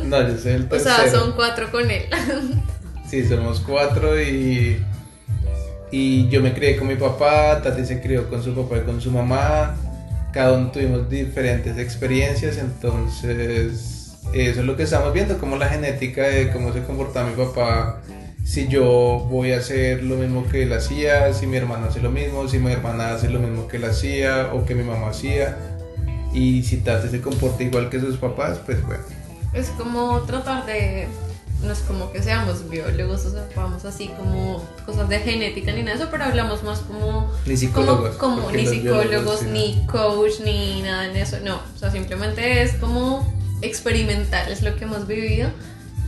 No, 0.04 0.28
yo 0.28 0.38
soy 0.38 0.52
el 0.52 0.64
o 0.64 0.68
tercero. 0.68 0.94
sea, 0.96 1.10
son 1.10 1.32
cuatro 1.32 1.70
con 1.70 1.90
él. 1.90 2.04
Sí, 3.08 3.26
somos 3.28 3.60
cuatro 3.60 4.18
y, 4.18 4.82
y 5.90 6.28
yo 6.30 6.40
me 6.40 6.54
crié 6.54 6.78
con 6.78 6.88
mi 6.88 6.94
papá, 6.96 7.60
Tati 7.62 7.84
se 7.84 8.00
crió 8.00 8.30
con 8.30 8.42
su 8.42 8.54
papá 8.54 8.78
y 8.78 8.86
con 8.86 9.02
su 9.02 9.10
mamá. 9.10 9.76
Cada 10.32 10.54
uno 10.54 10.70
tuvimos 10.70 11.10
diferentes 11.10 11.76
experiencias, 11.76 12.56
entonces 12.56 14.14
eso 14.32 14.60
es 14.60 14.64
lo 14.66 14.76
que 14.76 14.84
estamos 14.84 15.12
viendo, 15.12 15.36
como 15.36 15.56
la 15.56 15.68
genética 15.68 16.22
de 16.22 16.50
cómo 16.52 16.72
se 16.72 16.82
comportaba 16.84 17.28
mi 17.28 17.36
papá. 17.36 18.00
Si 18.46 18.66
yo 18.68 19.26
voy 19.30 19.52
a 19.52 19.58
hacer 19.58 20.02
lo 20.02 20.16
mismo 20.16 20.48
que 20.48 20.62
él 20.62 20.72
hacía, 20.72 21.34
si 21.34 21.46
mi 21.46 21.58
hermano 21.58 21.88
hace 21.88 22.00
lo 22.00 22.10
mismo, 22.10 22.48
si 22.48 22.58
mi 22.58 22.72
hermana 22.72 23.12
hace 23.12 23.28
lo 23.28 23.40
mismo 23.40 23.68
que 23.68 23.76
él 23.76 23.84
hacía 23.84 24.50
o 24.54 24.64
que 24.64 24.74
mi 24.74 24.84
mamá 24.84 25.10
hacía. 25.10 25.71
Y 26.32 26.62
si 26.62 26.78
Tati 26.78 27.08
se 27.08 27.20
comporta 27.20 27.62
igual 27.62 27.90
que 27.90 28.00
sus 28.00 28.16
papás, 28.16 28.58
pues 28.64 28.84
bueno. 28.86 29.02
Es 29.52 29.68
como 29.70 30.20
tratar 30.20 30.66
de. 30.66 31.08
No 31.62 31.72
es 31.72 31.78
como 31.80 32.10
que 32.10 32.20
seamos 32.20 32.68
biólogos, 32.68 33.24
o 33.26 33.30
sea, 33.30 33.46
vamos 33.54 33.84
así 33.84 34.08
como 34.08 34.64
cosas 34.84 35.08
de 35.08 35.20
genética 35.20 35.70
ni 35.70 35.82
nada 35.82 35.96
de 35.96 36.02
eso, 36.02 36.10
pero 36.10 36.24
hablamos 36.24 36.62
más 36.64 36.80
como. 36.80 37.30
Ni 37.46 37.56
psicólogos. 37.56 38.16
Como, 38.16 38.42
como 38.42 38.50
ni 38.50 38.66
psicólogos, 38.66 39.40
sí, 39.40 39.46
ni 39.52 39.86
coach, 39.86 40.40
ni 40.44 40.82
nada 40.82 41.06
en 41.06 41.16
eso. 41.16 41.36
No, 41.44 41.56
o 41.56 41.78
sea, 41.78 41.90
simplemente 41.90 42.62
es 42.62 42.74
como 42.74 43.32
experimental, 43.60 44.50
es 44.50 44.62
lo 44.62 44.74
que 44.76 44.84
hemos 44.84 45.06
vivido. 45.06 45.50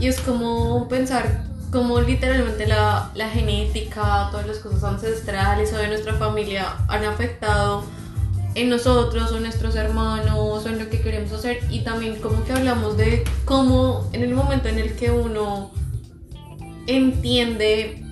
Y 0.00 0.08
es 0.08 0.20
como 0.20 0.88
pensar 0.88 1.44
como 1.70 2.00
literalmente 2.00 2.66
la, 2.66 3.10
la 3.14 3.28
genética, 3.28 4.28
todas 4.30 4.46
las 4.46 4.58
cosas 4.58 4.84
ancestrales 4.84 5.72
o 5.72 5.76
de 5.76 5.88
nuestra 5.88 6.14
familia 6.14 6.76
han 6.88 7.04
afectado 7.04 7.84
en 8.54 8.70
nosotros 8.70 9.32
o 9.32 9.40
nuestros 9.40 9.74
hermanos 9.76 10.64
o 10.64 10.68
en 10.68 10.78
lo 10.78 10.90
que 10.90 11.00
queremos 11.00 11.32
hacer. 11.32 11.60
Y 11.70 11.80
también 11.80 12.20
como 12.20 12.44
que 12.44 12.52
hablamos 12.52 12.96
de 12.96 13.24
cómo 13.44 14.08
en 14.12 14.22
el 14.22 14.34
momento 14.34 14.68
en 14.68 14.78
el 14.78 14.94
que 14.96 15.10
uno 15.10 15.72
entiende 16.86 18.04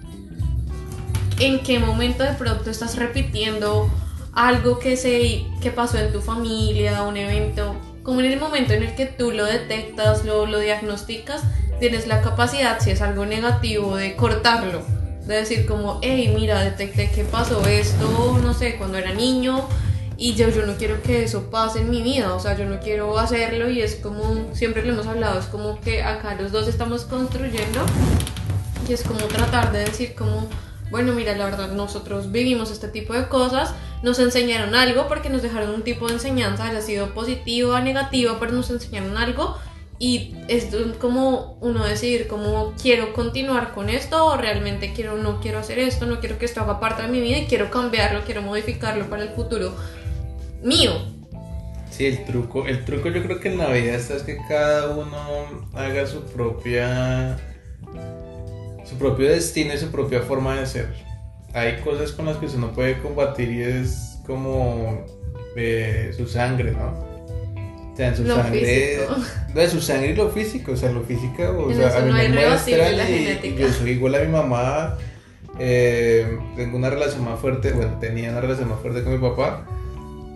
en 1.41 1.63
qué 1.63 1.79
momento 1.79 2.23
de 2.23 2.33
pronto 2.33 2.71
estás 2.71 2.97
repitiendo 2.97 3.91
algo 4.33 4.79
que 4.79 4.97
se 4.97 5.45
que 5.61 5.71
pasó 5.71 5.99
en 5.99 6.13
tu 6.13 6.21
familia, 6.21 7.03
un 7.03 7.17
evento, 7.17 7.75
como 8.03 8.21
en 8.21 8.27
el 8.27 8.41
momento 8.41 8.73
en 8.73 8.83
el 8.83 8.95
que 8.95 9.07
tú 9.07 9.31
lo 9.31 9.45
detectas, 9.45 10.25
lo, 10.25 10.47
lo 10.47 10.59
diagnosticas, 10.59 11.43
tienes 11.81 12.07
la 12.07 12.23
capacidad, 12.23 12.81
si 12.81 12.91
es 12.91 13.03
algo 13.03 13.27
negativo, 13.27 13.97
de 13.97 14.15
cortarlo, 14.15 14.83
de 15.27 15.37
decir 15.37 15.67
como, 15.67 15.99
hey, 16.03 16.33
mira, 16.35 16.61
detecté 16.61 17.11
que 17.11 17.25
pasó 17.25 17.67
esto, 17.67 18.39
no 18.43 18.55
sé, 18.55 18.77
cuando 18.77 18.99
era 18.99 19.13
niño, 19.13 19.69
y 20.23 20.35
yo, 20.35 20.49
yo 20.51 20.65
no 20.65 20.77
quiero 20.77 21.03
que 21.03 21.25
eso 21.25 21.51
pase 21.51 21.81
en 21.81 21.91
mi 21.91 22.01
vida, 22.01 22.33
o 22.33 22.39
sea, 22.39 22.57
yo 22.57 22.65
no 22.65 22.79
quiero 22.79 23.19
hacerlo 23.19 23.69
y 23.69 23.83
es 23.83 23.97
como, 23.97 24.55
siempre 24.55 24.85
lo 24.85 24.93
hemos 24.93 25.09
hablado, 25.09 25.41
es 25.41 25.47
como 25.47 25.81
que 25.81 26.05
acá 26.05 26.37
los 26.41 26.53
dos 26.53 26.69
estamos 26.69 27.03
construyendo 27.03 27.81
y 28.89 28.93
es 28.93 29.03
como 29.03 29.19
tratar 29.27 29.73
de 29.73 29.81
decir 29.81 30.15
como, 30.15 30.47
bueno, 30.93 31.13
mira, 31.13 31.37
la 31.37 31.47
verdad 31.47 31.73
nosotros 31.73 32.31
vivimos 32.31 32.71
este 32.71 32.87
tipo 32.87 33.15
de 33.15 33.27
cosas, 33.27 33.75
nos 34.05 34.21
enseñaron 34.21 34.77
algo 34.77 35.09
porque 35.09 35.29
nos 35.29 35.43
dejaron 35.43 35.71
un 35.71 35.83
tipo 35.83 36.07
de 36.07 36.13
enseñanza, 36.13 36.69
haya 36.69 36.83
sido 36.83 37.15
positiva 37.15 37.81
negativa, 37.81 38.37
pero 38.39 38.53
nos 38.53 38.71
enseñaron 38.71 39.17
algo 39.17 39.57
y 39.99 40.37
es 40.47 40.69
como 41.01 41.59
uno 41.61 41.85
decidir 41.85 42.29
cómo 42.29 42.75
quiero 42.81 43.13
continuar 43.13 43.75
con 43.75 43.89
esto 43.89 44.25
o 44.27 44.37
realmente 44.37 44.93
quiero 44.95 45.17
no 45.17 45.41
quiero 45.41 45.59
hacer 45.59 45.81
esto, 45.81 46.07
no 46.07 46.21
quiero 46.21 46.39
que 46.39 46.45
esto 46.45 46.61
haga 46.61 46.79
parte 46.79 47.03
de 47.03 47.09
mi 47.09 47.21
vida 47.21 47.39
y 47.39 47.47
quiero 47.47 47.73
cambiarlo, 47.73 48.23
quiero 48.25 48.43
modificarlo 48.43 49.11
para 49.11 49.25
el 49.25 49.31
futuro 49.31 49.75
mío. 50.63 50.93
Sí, 51.91 52.07
el 52.07 52.25
truco, 52.25 52.67
el 52.67 52.85
truco 52.85 53.11
yo 53.11 53.23
creo 53.23 53.39
que 53.39 53.49
en 53.51 53.59
la 53.59 53.69
vida 53.69 53.95
está 53.95 54.15
es 54.15 54.23
que 54.23 54.39
cada 54.49 54.91
uno 54.91 55.69
haga 55.75 56.07
su 56.07 56.23
propia 56.25 57.37
su 58.85 58.97
propio 58.97 59.29
destino 59.29 59.75
y 59.75 59.79
su 59.79 59.91
propia 59.91 60.21
forma 60.23 60.59
de 60.59 60.67
ser. 60.67 60.89
Hay 61.55 61.81
cosas 61.81 62.13
con 62.13 62.27
las 62.27 62.39
que 62.39 62.47
uno 62.47 62.69
no 62.69 62.73
puede 62.73 62.99
combatir 62.99 63.51
y 63.51 63.63
es 63.63 64.19
como 64.27 65.05
eh, 65.57 66.13
su 66.17 66.27
sangre, 66.27 66.73
¿no? 66.73 67.13
O 67.93 67.97
sea, 67.97 68.09
en 68.09 68.17
su 68.17 68.27
sangre. 68.27 69.01
De 69.55 69.69
su 69.69 69.81
sangre 69.83 70.11
y 70.11 70.15
lo 70.15 70.31
físico, 70.31 70.73
o 70.73 70.77
sea, 70.77 70.91
lo 70.91 71.03
físico, 71.03 71.67
o 71.69 71.75
sea, 71.75 71.99
a 71.99 72.01
mí 72.01 72.13
me 72.13 72.29
muestran 72.31 72.95
y, 73.43 73.55
yo 73.55 73.71
soy 73.71 73.91
igual 73.91 74.15
a 74.15 74.21
mi 74.21 74.29
mamá. 74.29 74.97
Eh, 75.59 76.39
tengo 76.57 76.79
una 76.79 76.89
relación 76.89 77.25
más 77.25 77.39
fuerte, 77.39 77.73
bueno, 77.73 77.99
tenía 78.01 78.31
una 78.31 78.41
relación 78.41 78.71
más 78.71 78.81
fuerte 78.81 79.03
con 79.03 79.13
mi 79.13 79.19
papá, 79.19 79.67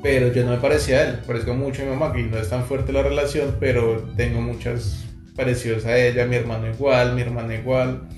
pero 0.06 0.32
yo 0.32 0.44
no 0.44 0.52
me 0.52 0.58
parecía 0.58 0.98
a 0.98 1.02
él, 1.02 1.18
parezco 1.26 1.52
mucho 1.52 1.82
a 1.82 1.84
mi 1.84 1.90
mamá, 1.90 2.12
que 2.12 2.22
no 2.22 2.38
es 2.38 2.48
tan 2.48 2.64
fuerte 2.64 2.92
la 2.92 3.02
relación, 3.02 3.56
pero 3.58 4.08
tengo 4.16 4.40
muchas 4.40 5.04
parecidos 5.34 5.84
a 5.84 5.98
ella, 5.98 6.26
mi 6.26 6.36
hermano 6.36 6.70
igual, 6.70 7.16
mi 7.16 7.22
hermana 7.22 7.56
igual. 7.56 8.08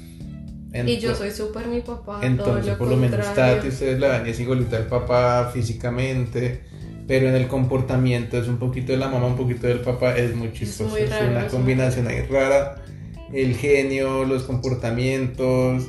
y 0.75 0.99
yo 0.99 1.15
soy 1.15 1.31
súper 1.31 1.67
mi 1.67 1.81
papá. 1.81 2.21
Entonces, 2.23 2.75
por 2.77 2.89
lo 2.89 2.97
menos 2.99 3.35
Tati, 3.35 3.69
ustedes 3.69 3.99
la 3.99 4.19
ven 4.19 4.27
y 4.27 4.31
es 4.31 4.41
igualita 4.41 4.77
al 4.77 4.87
papá 4.87 5.51
físicamente 5.53 6.69
pero 7.07 7.27
en 7.27 7.37
el 7.37 7.49
comportamiento 7.49 8.37
es 8.37 8.49
un 8.49 8.59
poquito 8.59 8.93
de 8.93 8.99
la 8.99 9.09
mamá, 9.09 9.29
un 9.29 9.37
poquito 9.37 9.67
del 9.67 9.81
papá, 9.81 10.15
es 10.15 10.37
muy 10.37 10.53
chistoso, 10.53 10.95
es, 10.95 11.11
una 11.11 11.47
combinación 11.47 12.07
ahí 12.07 12.21
rara, 12.31 12.85
el 13.33 13.57
genio, 13.57 14.27
los 14.27 14.43
comportamientos, 14.43 15.85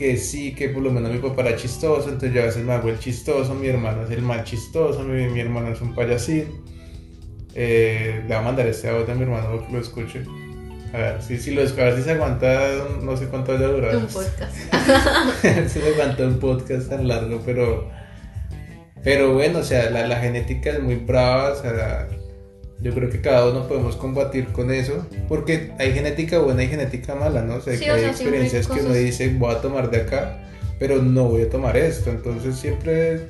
que 0.00 0.16
sí, 0.16 0.54
que 0.54 0.70
por 0.70 0.82
lo 0.82 0.90
menos 0.90 1.12
mi 1.12 1.18
papá 1.18 1.42
era 1.42 1.56
chistoso, 1.56 2.08
entonces 2.08 2.32
yo 2.32 2.40
a 2.40 2.46
veces 2.46 2.64
me 2.64 2.72
hago 2.72 2.88
el 2.88 2.98
chistoso, 2.98 3.54
mi 3.54 3.66
hermano 3.66 4.04
es 4.04 4.10
el 4.10 4.22
más 4.22 4.44
chistoso, 4.44 5.02
mi, 5.02 5.28
mi 5.28 5.40
hermano 5.40 5.68
es 5.68 5.80
un 5.82 5.94
payasín. 5.94 6.46
Eh, 7.54 8.20
le 8.22 8.26
voy 8.26 8.36
a 8.36 8.40
mandar 8.40 8.66
este 8.66 8.88
audio 8.88 9.12
a 9.12 9.14
mi 9.14 9.24
hermano 9.24 9.62
que 9.66 9.70
lo 9.70 9.78
escuche. 9.78 10.22
A 10.94 10.96
ver, 10.96 11.22
si, 11.22 11.36
si 11.36 11.50
lo, 11.50 11.60
a 11.60 11.64
ver 11.64 11.96
si 11.96 12.02
se 12.02 12.12
aguanta, 12.12 12.86
no 13.02 13.14
sé 13.14 13.26
cuánto 13.26 13.52
haya 13.52 13.66
durado. 13.66 13.98
Un 13.98 14.06
podcast. 14.06 14.56
se 15.68 15.92
aguanta 15.92 16.24
un 16.24 16.38
podcast 16.38 16.88
tan 16.88 17.06
largo, 17.06 17.42
pero 17.44 17.90
pero 19.04 19.34
bueno, 19.34 19.58
o 19.58 19.62
sea, 19.62 19.90
la, 19.90 20.16
genética 20.16 20.70
es 20.70 20.82
muy 20.82 20.96
brava, 20.96 21.52
o 21.52 21.56
sea, 21.56 22.08
yo 22.82 22.94
creo 22.94 23.10
que 23.10 23.20
cada 23.20 23.48
uno 23.48 23.68
podemos 23.68 23.96
combatir 23.96 24.46
con 24.48 24.70
eso, 24.70 25.06
porque 25.28 25.72
hay 25.78 25.92
genética 25.92 26.38
buena 26.38 26.62
y 26.64 26.68
genética 26.68 27.14
mala, 27.14 27.42
¿no? 27.42 27.56
O 27.56 27.60
sea, 27.60 27.78
que 27.78 27.90
hay 27.90 28.04
experiencias 28.04 28.66
que 28.66 28.80
uno 28.80 28.94
dice, 28.94 29.34
voy 29.38 29.54
a 29.54 29.60
tomar 29.60 29.90
de 29.90 29.98
acá, 29.98 30.38
pero 30.78 31.02
no 31.02 31.24
voy 31.24 31.42
a 31.42 31.50
tomar 31.50 31.76
esto, 31.76 32.10
entonces 32.10 32.56
siempre, 32.56 33.28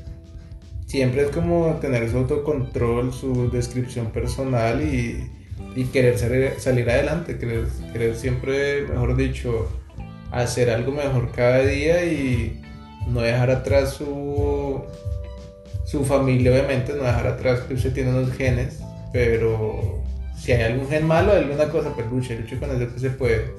siempre 0.87 1.23
es 1.23 1.31
como 1.31 1.79
tener 1.81 2.09
su 2.11 2.19
autocontrol, 2.19 3.13
su 3.13 3.51
descripción 3.51 4.07
personal 4.13 4.83
y, 4.83 5.29
y 5.75 5.85
querer 5.85 6.17
salir, 6.19 6.53
salir 6.59 6.89
adelante, 6.89 7.39
querer, 7.39 7.67
querer 7.93 8.15
siempre, 8.15 8.83
mejor 8.83 9.17
dicho, 9.17 9.69
hacer 10.31 10.71
algo 10.71 10.93
mejor 10.93 11.33
cada 11.33 11.59
día 11.65 12.05
y 12.05 12.63
no 13.09 13.21
dejar 13.21 13.51
atrás 13.51 13.95
su 13.95 14.85
su 15.91 16.05
familia 16.05 16.53
obviamente 16.53 16.93
no 16.93 17.03
dejar 17.03 17.27
atrás 17.27 17.61
que 17.61 17.75
usted 17.75 17.93
tiene 17.93 18.11
unos 18.11 18.33
genes, 18.35 18.79
pero 19.13 20.03
si 20.37 20.53
hay 20.53 20.63
algún 20.63 20.89
gen 20.89 21.07
malo, 21.07 21.33
alguna 21.33 21.69
cosa, 21.69 21.95
pues 21.95 22.11
luche, 22.11 22.39
luche 22.39 22.59
con 22.59 22.71
eso 22.71 22.93
que 22.93 23.01
se 23.01 23.11
puede. 23.11 23.53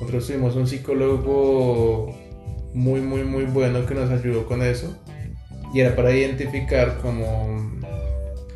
Nosotros 0.00 0.26
tuvimos 0.26 0.56
un 0.56 0.66
psicólogo 0.66 2.14
muy, 2.74 3.00
muy, 3.00 3.24
muy 3.24 3.44
bueno 3.44 3.84
que 3.86 3.94
nos 3.94 4.10
ayudó 4.10 4.46
con 4.46 4.62
eso 4.62 4.96
y 5.72 5.80
era 5.80 5.96
para 5.96 6.12
identificar 6.12 6.98
cómo, 7.00 7.72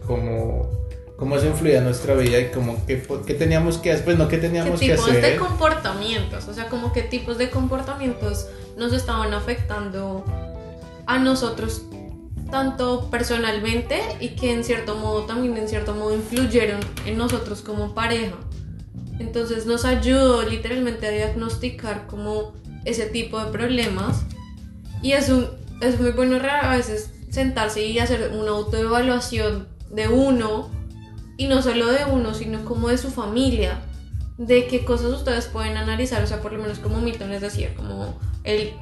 cómo, 0.06 0.70
cómo 1.16 1.38
se 1.38 1.48
influía 1.48 1.80
nuestra 1.80 2.14
vida 2.14 2.38
y 2.40 2.46
cómo 2.46 2.76
qué, 2.86 3.02
qué 3.26 3.34
teníamos 3.34 3.78
que 3.78 3.92
hacer, 3.92 4.04
pues 4.04 4.18
no 4.18 4.28
qué 4.28 4.38
teníamos 4.38 4.78
que 4.78 4.92
hacer. 4.92 5.06
tipos 5.06 5.22
de 5.22 5.36
comportamientos, 5.36 6.48
o 6.48 6.54
sea, 6.54 6.68
como 6.68 6.92
qué 6.92 7.02
tipos 7.02 7.38
de 7.38 7.50
comportamientos 7.50 8.48
nos 8.76 8.92
estaban 8.92 9.32
afectando 9.32 10.24
a 11.06 11.18
nosotros 11.18 11.82
tanto 12.50 13.10
personalmente 13.10 14.00
y 14.20 14.30
que 14.30 14.52
en 14.52 14.64
cierto 14.64 14.96
modo 14.96 15.22
también 15.24 15.56
en 15.56 15.68
cierto 15.68 15.94
modo 15.94 16.14
influyeron 16.14 16.80
en 17.04 17.18
nosotros 17.18 17.60
como 17.62 17.94
pareja. 17.94 18.36
Entonces 19.18 19.66
nos 19.66 19.84
ayudó 19.84 20.42
literalmente 20.42 21.06
a 21.06 21.10
diagnosticar 21.10 22.06
como 22.06 22.52
ese 22.84 23.06
tipo 23.06 23.42
de 23.42 23.50
problemas 23.50 24.24
y 25.02 25.12
es, 25.12 25.28
un, 25.28 25.48
es 25.80 26.00
muy 26.00 26.12
bueno 26.12 26.36
a 26.36 26.76
veces 26.76 27.10
sentarse 27.30 27.84
y 27.84 27.98
hacer 27.98 28.32
una 28.34 28.50
autoevaluación 28.50 29.68
de 29.90 30.08
uno 30.08 30.70
y 31.36 31.48
no 31.48 31.62
solo 31.62 31.88
de 31.88 32.04
uno 32.04 32.34
sino 32.34 32.64
como 32.64 32.88
de 32.88 32.98
su 32.98 33.10
familia 33.10 33.82
de 34.38 34.66
qué 34.66 34.84
cosas 34.84 35.12
ustedes 35.12 35.46
pueden 35.46 35.76
analizar 35.76 36.22
o 36.22 36.26
sea 36.26 36.40
por 36.40 36.52
lo 36.52 36.62
menos 36.62 36.78
como 36.78 37.00
Milton 37.00 37.30
les 37.30 37.40
decía 37.40 37.74
como 37.74 38.18
el 38.44 38.72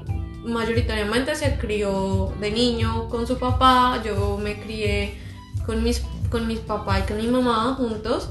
mayoritariamente 0.44 1.34
se 1.34 1.56
crió 1.56 2.32
de 2.40 2.50
niño 2.50 3.08
con 3.08 3.26
su 3.26 3.38
papá, 3.38 4.02
yo 4.04 4.38
me 4.38 4.60
crié 4.60 5.18
con 5.66 5.82
mis, 5.82 6.02
con 6.30 6.46
mis 6.46 6.60
papás 6.60 7.00
y 7.04 7.08
con 7.08 7.16
mi 7.16 7.26
mamá 7.28 7.74
juntos. 7.74 8.28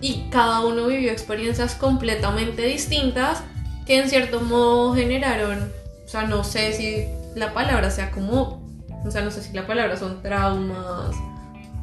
Y 0.00 0.28
cada 0.30 0.60
uno 0.60 0.86
vivió 0.86 1.10
experiencias 1.10 1.74
completamente 1.74 2.62
distintas 2.62 3.42
que 3.86 3.98
en 4.00 4.08
cierto 4.08 4.40
modo 4.40 4.94
generaron, 4.94 5.72
o 6.04 6.08
sea, 6.08 6.22
no 6.22 6.44
sé 6.44 6.72
si 6.72 7.06
la 7.38 7.54
palabra 7.54 7.90
sea 7.90 8.10
como, 8.10 8.62
o 9.04 9.10
sea, 9.10 9.22
no 9.22 9.30
sé 9.30 9.42
si 9.42 9.52
la 9.52 9.66
palabra 9.66 9.96
son 9.96 10.22
traumas 10.22 11.14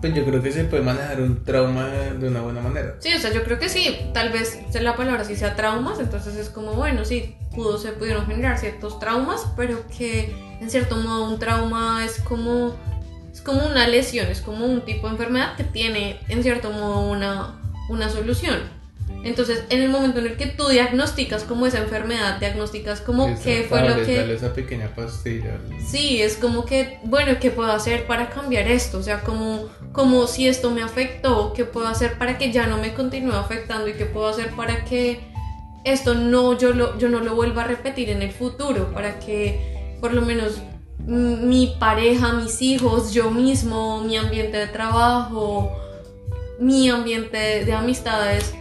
pues 0.02 0.16
yo 0.16 0.26
creo 0.26 0.42
que 0.42 0.52
se 0.52 0.64
puede 0.64 0.84
manejar 0.84 1.22
un 1.22 1.44
trauma 1.44 1.88
de 1.88 2.28
una 2.28 2.42
buena 2.42 2.60
manera. 2.60 2.96
Sí, 3.00 3.14
o 3.14 3.20
sea, 3.20 3.32
yo 3.32 3.44
creo 3.44 3.60
que 3.60 3.70
sí. 3.70 4.10
Tal 4.14 4.32
vez 4.32 4.60
la 4.82 4.96
palabra 4.96 5.24
sí 5.24 5.36
sea 5.36 5.56
traumas, 5.56 6.00
entonces 6.00 6.36
es 6.36 6.50
como, 6.50 6.74
bueno, 6.74 7.06
sí, 7.06 7.36
pudo, 7.56 7.78
se 7.78 7.92
pudieron 7.92 8.26
generar 8.26 8.58
ciertos 8.58 9.00
traumas, 9.00 9.46
pero 9.56 9.86
que 9.96 10.36
en 10.60 10.70
cierto 10.70 10.96
modo 10.96 11.30
un 11.30 11.38
trauma 11.38 12.04
es 12.04 12.20
como, 12.22 12.76
es 13.32 13.42
como 13.42 13.66
una 13.66 13.88
lesión, 13.88 14.28
es 14.28 14.42
como 14.42 14.66
un 14.66 14.82
tipo 14.82 15.06
de 15.06 15.14
enfermedad 15.14 15.56
que 15.56 15.64
tiene 15.64 16.20
en 16.30 16.42
cierto 16.42 16.72
modo 16.72 17.02
una, 17.12 17.62
una 17.90 18.10
solución. 18.10 18.81
Entonces, 19.24 19.64
en 19.70 19.82
el 19.82 19.90
momento 19.90 20.20
en 20.20 20.28
el 20.28 20.38
que 20.38 20.48
tú 20.48 20.68
diagnosticas 20.68 21.44
como 21.44 21.68
esa 21.68 21.78
enfermedad, 21.78 22.40
diagnosticas 22.40 23.02
como 23.02 23.40
qué 23.44 23.66
fue 23.70 23.88
lo 23.88 24.04
que... 24.04 24.34
esa 24.34 24.54
pequeña 24.54 24.88
pastilla. 24.96 25.60
Sí, 25.86 26.22
es 26.22 26.38
como 26.38 26.66
que, 26.66 27.00
bueno, 27.04 27.34
¿qué 27.40 27.52
puedo 27.52 27.72
hacer 27.72 28.08
para 28.08 28.30
cambiar 28.30 28.68
esto? 28.68 28.98
O 28.98 29.04
sea, 29.04 29.22
como, 29.22 29.70
como 29.92 30.26
si 30.26 30.48
esto 30.48 30.72
me 30.72 30.82
afectó, 30.82 31.54
¿qué 31.54 31.66
puedo 31.66 31.88
hacer 31.88 32.18
para 32.18 32.40
que 32.40 32.52
ya 32.52 32.66
no 32.66 32.78
me 32.78 32.94
continúe 32.94 33.34
afectando? 33.34 33.88
¿Y 33.88 33.94
qué 33.94 34.06
puedo 34.06 34.28
hacer 34.28 34.50
para 34.56 34.86
que 34.86 35.20
esto 35.84 36.16
no, 36.16 36.58
yo, 36.58 36.74
lo, 36.74 36.98
yo 36.98 37.08
no 37.08 37.20
lo 37.20 37.36
vuelva 37.36 37.64
a 37.64 37.68
repetir 37.68 38.10
en 38.10 38.24
el 38.24 38.32
futuro? 38.32 38.92
Para 38.92 39.20
que 39.20 39.98
por 40.02 40.14
lo 40.14 40.24
menos 40.24 40.62
mi 41.06 41.76
pareja, 41.80 42.34
mis 42.34 42.60
hijos, 42.64 43.14
yo 43.14 43.30
mismo, 43.30 44.02
mi 44.02 44.18
ambiente 44.18 44.58
de 44.58 44.68
trabajo, 44.68 45.72
mi 46.60 46.90
ambiente 46.90 47.66
de 47.66 47.74
amistades 47.74 48.56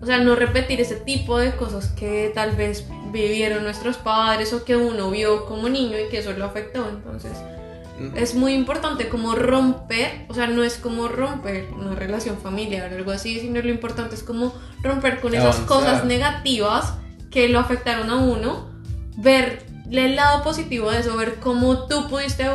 o 0.00 0.06
sea, 0.06 0.18
no 0.18 0.34
repetir 0.34 0.80
ese 0.80 0.96
tipo 0.96 1.38
de 1.38 1.54
cosas 1.56 1.88
que 1.88 2.32
tal 2.34 2.52
vez 2.52 2.86
vivieron 3.12 3.64
nuestros 3.64 3.96
padres 3.98 4.52
o 4.52 4.64
que 4.64 4.76
uno 4.76 5.10
vio 5.10 5.46
como 5.46 5.68
niño 5.68 5.98
y 5.98 6.08
que 6.08 6.18
eso 6.18 6.32
lo 6.32 6.46
afectó. 6.46 6.88
Entonces, 6.88 7.32
es 8.14 8.34
muy 8.34 8.54
importante 8.54 9.10
como 9.10 9.34
romper, 9.34 10.24
o 10.28 10.34
sea, 10.34 10.46
no 10.46 10.64
es 10.64 10.78
como 10.78 11.08
romper 11.08 11.68
una 11.76 11.94
relación 11.94 12.38
familiar 12.38 12.90
o 12.90 12.96
algo 12.96 13.10
así, 13.10 13.40
sino 13.40 13.60
lo 13.60 13.68
importante 13.68 14.14
es 14.14 14.22
como 14.22 14.54
romper 14.82 15.20
con 15.20 15.34
esas 15.34 15.56
cosas 15.56 16.04
negativas 16.04 16.94
que 17.30 17.48
lo 17.48 17.58
afectaron 17.58 18.08
a 18.08 18.16
uno, 18.16 18.70
ver 19.18 19.64
el 19.90 20.16
lado 20.16 20.42
positivo 20.42 20.90
de 20.90 21.00
eso, 21.00 21.14
ver 21.16 21.36
cómo 21.40 21.86
tú 21.86 22.08
pudiste 22.08 22.46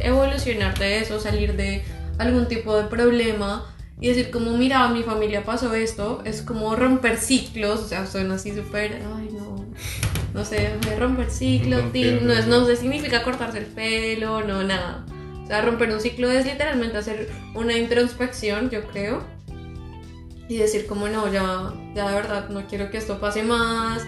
evolucionar 0.00 0.78
de 0.78 1.00
eso, 1.00 1.20
salir 1.20 1.56
de 1.56 1.84
algún 2.18 2.48
tipo 2.48 2.74
de 2.74 2.84
problema 2.84 3.66
y 4.00 4.08
decir 4.08 4.30
como, 4.30 4.56
mira, 4.56 4.84
a 4.84 4.88
mi 4.88 5.02
familia 5.02 5.44
pasó 5.44 5.74
esto, 5.74 6.22
es 6.24 6.42
como 6.42 6.76
romper 6.76 7.16
ciclos, 7.16 7.80
o 7.80 7.88
sea, 7.88 8.06
suena 8.06 8.34
así 8.34 8.54
súper, 8.54 9.02
ay 9.16 9.30
no, 9.32 9.64
no 10.34 10.44
sé, 10.44 10.74
romper 10.98 11.30
ciclos, 11.30 11.84
no, 12.22 12.32
es, 12.32 12.46
no 12.46 12.66
sé, 12.66 12.76
significa 12.76 13.22
cortarse 13.22 13.58
el 13.58 13.66
pelo, 13.66 14.44
no, 14.44 14.62
nada. 14.62 15.06
O 15.42 15.46
sea, 15.46 15.62
romper 15.62 15.90
un 15.92 16.00
ciclo 16.00 16.30
es 16.30 16.44
literalmente 16.44 16.98
hacer 16.98 17.30
una 17.54 17.76
introspección, 17.76 18.68
yo 18.68 18.84
creo, 18.88 19.24
y 20.48 20.58
decir 20.58 20.86
como, 20.86 21.08
no, 21.08 21.32
ya, 21.32 21.72
ya 21.94 22.08
de 22.08 22.14
verdad, 22.14 22.48
no 22.50 22.66
quiero 22.66 22.90
que 22.90 22.98
esto 22.98 23.18
pase 23.18 23.42
más, 23.42 24.04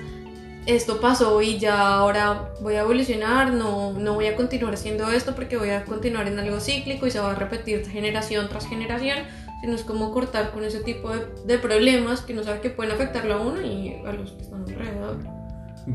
esto 0.66 1.00
pasó 1.00 1.40
y 1.40 1.58
ya 1.58 1.94
ahora 1.94 2.52
voy 2.60 2.74
a 2.74 2.80
evolucionar, 2.80 3.54
no, 3.54 3.94
no 3.94 4.14
voy 4.14 4.26
a 4.26 4.36
continuar 4.36 4.74
haciendo 4.74 5.10
esto 5.10 5.34
porque 5.34 5.56
voy 5.56 5.70
a 5.70 5.84
continuar 5.84 6.28
en 6.28 6.38
algo 6.38 6.60
cíclico 6.60 7.06
y 7.06 7.10
se 7.10 7.20
va 7.20 7.32
a 7.32 7.34
repetir 7.34 7.88
generación 7.88 8.50
tras 8.50 8.68
generación 8.68 9.16
sino 9.60 9.74
es 9.74 9.82
como 9.82 10.12
cortar 10.12 10.50
con 10.52 10.64
ese 10.64 10.80
tipo 10.80 11.10
de, 11.10 11.26
de 11.46 11.58
problemas 11.58 12.20
que 12.22 12.34
no 12.34 12.42
sabe 12.44 12.60
que 12.60 12.70
pueden 12.70 12.92
afectarlo 12.92 13.34
a 13.34 13.40
uno 13.40 13.60
y 13.60 13.94
a 14.06 14.12
los 14.12 14.32
que 14.32 14.42
están 14.42 14.62
alrededor. 14.62 15.16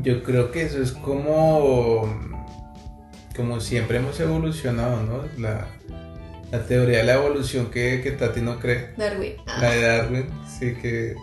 Yo 0.02 0.22
creo 0.22 0.50
que 0.50 0.62
eso 0.62 0.82
es 0.82 0.92
como, 0.92 2.08
como 3.36 3.60
siempre 3.60 3.98
hemos 3.98 4.18
evolucionado, 4.20 5.02
¿no? 5.02 5.20
La, 5.40 5.66
la 6.50 6.66
teoría 6.66 6.98
de 6.98 7.04
la 7.04 7.14
evolución 7.14 7.66
que, 7.70 8.00
que 8.02 8.10
Tati 8.12 8.40
no 8.40 8.58
cree. 8.58 8.90
Darwin. 8.96 9.34
La 9.60 9.70
de 9.70 9.82
Darwin, 9.82 10.26
sí 10.46 10.74
que 10.74 11.14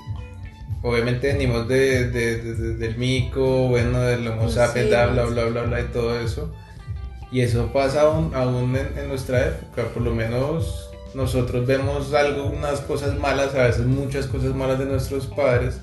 obviamente 0.84 1.28
venimos 1.34 1.68
de, 1.68 2.10
de- 2.10 2.38
de- 2.42 2.54
de- 2.56 2.76
del 2.76 2.98
mico, 2.98 3.68
bueno, 3.68 4.02
del 4.02 4.28
homo 4.28 4.48
Sí, 4.48 4.56
sapiens, 4.56 4.90
bla, 4.90 5.08
bla, 5.08 5.28
sí. 5.28 5.34
bla, 5.34 5.46
bla, 5.46 5.62
bla, 5.64 5.82
y 5.82 5.86
todo 5.86 6.20
eso. 6.20 6.54
Y 7.32 7.42
eso 7.42 7.72
pasa 7.72 8.02
aún, 8.02 8.34
aún 8.36 8.76
en, 8.76 8.98
en 8.98 9.08
nuestra 9.08 9.48
época, 9.48 9.84
por 9.94 10.02
lo 10.04 10.14
menos 10.16 10.90
nosotros 11.14 11.66
vemos 11.66 12.14
algunas 12.14 12.82
cosas 12.82 13.18
malas, 13.18 13.54
a 13.56 13.64
veces 13.64 13.86
muchas 13.86 14.28
cosas 14.28 14.56
malas 14.56 14.80
de 14.80 14.86
nuestros 14.86 15.28
padres, 15.28 15.80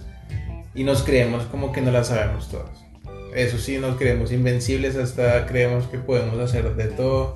y 0.74 0.84
nos 0.84 1.02
creemos 1.02 1.44
como 1.44 1.72
que 1.72 1.80
no 1.80 1.90
las 1.90 2.08
sabemos 2.08 2.48
todas. 2.48 2.70
Eso 3.34 3.58
sí, 3.58 3.78
nos 3.78 3.96
creemos 3.96 4.32
invencibles, 4.32 4.96
hasta 4.96 5.46
creemos 5.46 5.86
que 5.86 5.98
podemos 5.98 6.38
hacer 6.38 6.74
de 6.76 6.86
todo, 6.86 7.34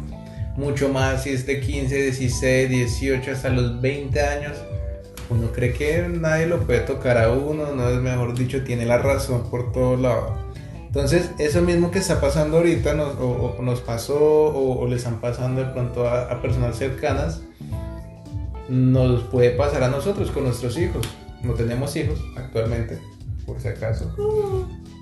mucho 0.56 0.88
más 0.88 1.24
si 1.24 1.30
es 1.30 1.46
de 1.46 1.60
15, 1.60 1.94
16, 1.94 2.70
18, 2.70 3.30
hasta 3.30 3.48
los 3.50 3.80
20 3.80 4.20
años 4.20 4.56
uno 5.32 5.50
cree 5.52 5.72
que 5.72 6.08
nadie 6.08 6.46
lo 6.46 6.60
puede 6.60 6.80
tocar 6.80 7.18
a 7.18 7.30
uno, 7.30 7.72
no 7.74 7.88
es 7.88 7.96
mejor 7.96 8.36
dicho, 8.36 8.62
tiene 8.64 8.84
la 8.84 8.98
razón 8.98 9.48
por 9.50 9.72
todo 9.72 9.96
lado. 9.96 10.36
Entonces, 10.86 11.30
eso 11.38 11.62
mismo 11.62 11.90
que 11.90 12.00
está 12.00 12.20
pasando 12.20 12.58
ahorita 12.58 12.92
nos, 12.92 13.14
o, 13.14 13.56
o 13.58 13.62
nos 13.62 13.80
pasó 13.80 14.18
o, 14.18 14.78
o 14.78 14.86
le 14.86 14.96
están 14.96 15.20
pasando 15.20 15.64
de 15.64 15.70
pronto 15.70 16.06
a, 16.06 16.24
a 16.24 16.42
personas 16.42 16.76
cercanas, 16.76 17.40
nos 18.68 19.24
puede 19.24 19.50
pasar 19.50 19.82
a 19.82 19.88
nosotros 19.88 20.30
con 20.30 20.44
nuestros 20.44 20.78
hijos. 20.78 21.06
No 21.42 21.54
tenemos 21.54 21.94
hijos 21.96 22.20
actualmente, 22.36 22.98
por 23.46 23.60
si 23.60 23.68
acaso. 23.68 24.14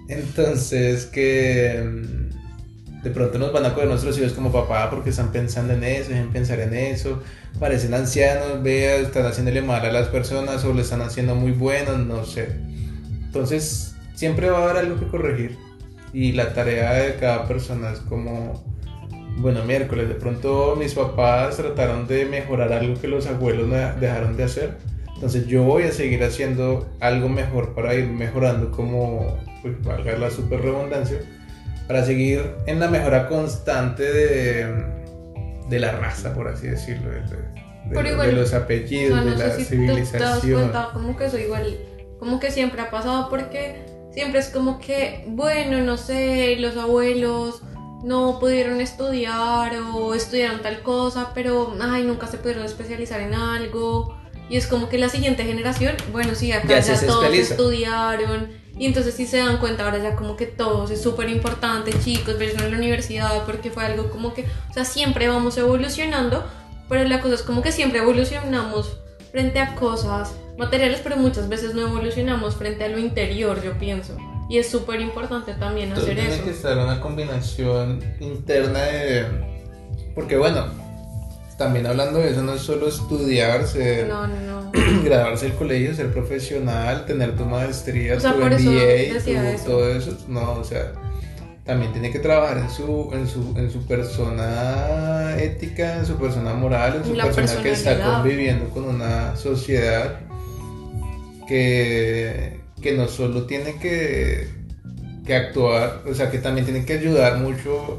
Entonces, 0.09 1.07
que 1.07 1.83
mm, 1.85 3.02
de 3.02 3.11
pronto 3.11 3.38
nos 3.38 3.52
van 3.52 3.64
a 3.67 3.75
coger 3.75 3.88
nuestros 3.88 4.19
hijos 4.19 4.33
como 4.33 4.52
papá 4.52 4.90
porque 4.90 5.11
están 5.11 5.33
pensando 5.33 5.73
en 5.73 5.85
eso, 5.85 6.12
en 6.12 6.31
pensar 6.31 6.61
en 6.61 6.75
eso, 6.75 7.23
parecen 7.59 7.95
ancianos, 7.95 8.62
vea, 8.62 8.97
están 8.97 9.26
haciéndole 9.26 9.62
mal 9.62 9.85
a 9.85 9.93
las 9.93 10.09
personas 10.09 10.64
o 10.64 10.75
le 10.75 10.83
están 10.83 11.00
haciendo 11.02 11.35
muy 11.35 11.52
buenos, 11.52 11.99
no 11.99 12.25
sé. 12.25 12.49
Entonces, 13.25 13.95
siempre 14.14 14.50
va 14.50 14.59
a 14.59 14.64
haber 14.64 14.85
algo 14.85 15.00
que 15.00 15.07
corregir 15.07 15.57
y 16.12 16.33
la 16.33 16.52
tarea 16.52 16.93
de 16.93 17.14
cada 17.17 17.47
persona 17.47 17.93
es 17.93 18.00
como, 18.00 18.64
bueno, 19.38 19.64
miércoles, 19.64 20.08
de 20.08 20.14
pronto 20.14 20.76
mis 20.78 20.94
papás 20.94 21.56
trataron 21.56 22.06
de 22.06 22.25
mejorar 22.26 22.72
algo 22.72 23.00
que 23.00 23.08
los 23.08 23.26
abuelos 23.26 23.68
dejaron 24.00 24.37
de 24.37 24.44
hacer. 24.44 24.76
Entonces 25.14 25.46
yo 25.46 25.62
voy 25.64 25.82
a 25.84 25.92
seguir 25.92 26.22
haciendo 26.25 26.88
algo 27.00 27.28
mejor 27.28 27.75
para 27.75 27.94
ir 27.94 28.06
mejorando 28.06 28.70
como, 28.70 29.37
pues 29.62 29.82
valga 29.82 30.16
la 30.16 30.30
super 30.30 30.60
redundancia, 30.62 31.18
para 31.87 32.04
seguir 32.04 32.42
en 32.66 32.80
la 32.80 32.88
mejora 32.88 33.28
constante 33.28 34.02
de, 34.02 34.66
de 35.68 35.78
la 35.78 35.92
raza, 35.92 36.32
por 36.34 36.49
así 36.49 36.68
decirlo, 36.68 37.10
de, 37.10 37.20
de- 37.20 38.02
de- 38.02 38.10
igual, 38.12 38.34
los 38.37 38.46
O 38.46 38.50
sea, 38.50 38.58
apellidos, 38.60 39.25
no 39.25 39.30
de 39.32 39.37
la 39.37 39.50
si 39.50 39.64
te, 39.64 39.76
te 39.76 39.87
das 39.87 39.96
civilización. 40.40 40.60
cuenta 40.60 40.88
como 40.92 41.16
que 41.16 41.25
eso 41.26 41.38
igual, 41.38 41.76
como 42.18 42.38
que 42.40 42.50
siempre 42.50 42.80
ha 42.80 42.90
pasado 42.90 43.28
porque 43.28 43.84
siempre 44.12 44.40
es 44.40 44.49
como 44.49 44.78
que, 44.78 45.25
bueno, 45.28 45.78
no 45.84 45.96
sé, 45.96 46.56
los 46.60 46.76
abuelos 46.76 47.62
no 48.02 48.38
pudieron 48.40 48.80
estudiar 48.80 49.75
o 49.95 50.14
estudiaron 50.14 50.62
tal 50.62 50.83
cosa, 50.83 51.33
pero 51.35 51.75
ay, 51.80 52.04
nunca 52.04 52.26
se 52.26 52.38
pudieron 52.38 52.64
especializar 52.64 53.21
en 53.21 53.35
algo. 53.35 54.16
Y 54.49 54.57
es 54.57 54.66
como 54.66 54.88
que 54.88 54.99
la 54.99 55.09
siguiente 55.09 55.45
generación, 55.45 55.95
bueno, 56.11 56.35
sí, 56.35 56.50
acá 56.52 56.66
Ya 56.69 56.80
ya, 56.80 56.97
se 56.97 57.07
todos 57.07 57.25
especializa. 57.25 57.54
estudiaron. 57.54 58.49
Y 58.76 58.87
entonces 58.87 59.14
si 59.14 59.26
se 59.26 59.37
dan 59.38 59.59
cuenta 59.59 59.85
ahora 59.85 59.99
ya 59.99 60.16
como 60.16 60.37
que 60.37 60.47
todos 60.47 60.90
es 60.90 61.02
súper 61.02 61.28
importante, 61.28 61.92
chicos, 62.02 62.38
verse 62.38 62.57
en 62.64 62.71
la 62.71 62.78
universidad, 62.78 63.45
porque 63.45 63.71
fue 63.71 63.85
algo 63.85 64.11
como 64.11 64.33
que, 64.33 64.47
o 64.71 64.73
sea, 64.73 64.85
siempre 64.85 65.28
vamos 65.28 65.59
evolucionando, 65.59 66.45
pero 66.88 67.07
la 67.07 67.21
cosa 67.21 67.35
es 67.35 67.42
como 67.42 67.61
que 67.62 67.73
siempre 67.73 68.00
evolucionamos 68.00 68.97
frente 69.30 69.61
a 69.61 69.75
cosas 69.75 70.33
materiales, 70.57 71.01
pero 71.03 71.16
muchas 71.16 71.48
veces 71.48 71.74
no 71.74 71.83
evolucionamos 71.83 72.57
frente 72.57 72.85
a 72.85 72.88
lo 72.88 72.98
interior, 72.98 73.62
yo 73.62 73.79
pienso. 73.79 74.16
Y 74.50 74.58
es 74.58 74.68
súper 74.68 75.00
importante 75.00 75.54
también 75.54 75.92
hacer 75.92 76.16
tiene 76.16 76.34
eso. 76.34 76.44
que 76.44 76.50
estar 76.50 76.76
una 76.76 77.00
combinación 77.00 78.02
interna 78.18 78.80
de... 78.80 79.24
Porque 80.14 80.36
bueno, 80.36 80.66
también 81.56 81.86
hablando 81.86 82.18
de 82.18 82.30
eso, 82.30 82.42
no 82.42 82.54
es 82.54 82.60
solo 82.62 82.88
estudiar, 82.88 83.66
ser, 83.66 84.08
No, 84.08 84.26
no, 84.26 84.40
no. 84.40 84.72
graduarse 85.04 85.46
del 85.46 85.54
colegio, 85.54 85.94
ser 85.94 86.12
profesional, 86.12 87.06
tener 87.06 87.36
tu 87.36 87.44
maestría, 87.44 88.16
O 88.16 88.20
sea, 88.20 88.32
tu 88.32 88.38
MBA, 88.38 89.22
tu- 89.24 89.30
eso. 89.30 89.64
todo 89.66 89.88
eso. 89.94 90.18
No, 90.26 90.52
o 90.54 90.64
sea, 90.64 90.92
también 91.64 91.92
tiene 91.92 92.10
que 92.10 92.18
trabajar 92.18 92.58
en 92.58 92.70
su, 92.70 93.08
en 93.12 93.28
su, 93.28 93.54
en 93.56 93.70
su 93.70 93.86
persona 93.86 95.36
ética, 95.38 95.98
en 95.98 96.06
su 96.06 96.16
persona 96.16 96.54
moral, 96.54 96.96
en 96.96 97.04
su 97.04 97.14
La 97.14 97.26
persona 97.30 97.62
que 97.62 97.70
está 97.70 98.00
conviviendo 98.16 98.68
con 98.70 98.84
una 98.84 99.36
sociedad 99.36 100.18
que, 101.46 102.60
que 102.81 102.93
no 102.97 103.09
solo 103.09 103.45
tiene 103.47 103.77
que, 103.79 104.49
que 105.27 105.35
actuar, 105.35 106.03
o 106.11 106.14
sea, 106.14 106.31
que 106.31 106.38
también 106.38 106.64
tiene 106.66 106.85
que 106.85 106.95
ayudar 106.95 107.38
mucho, 107.38 107.99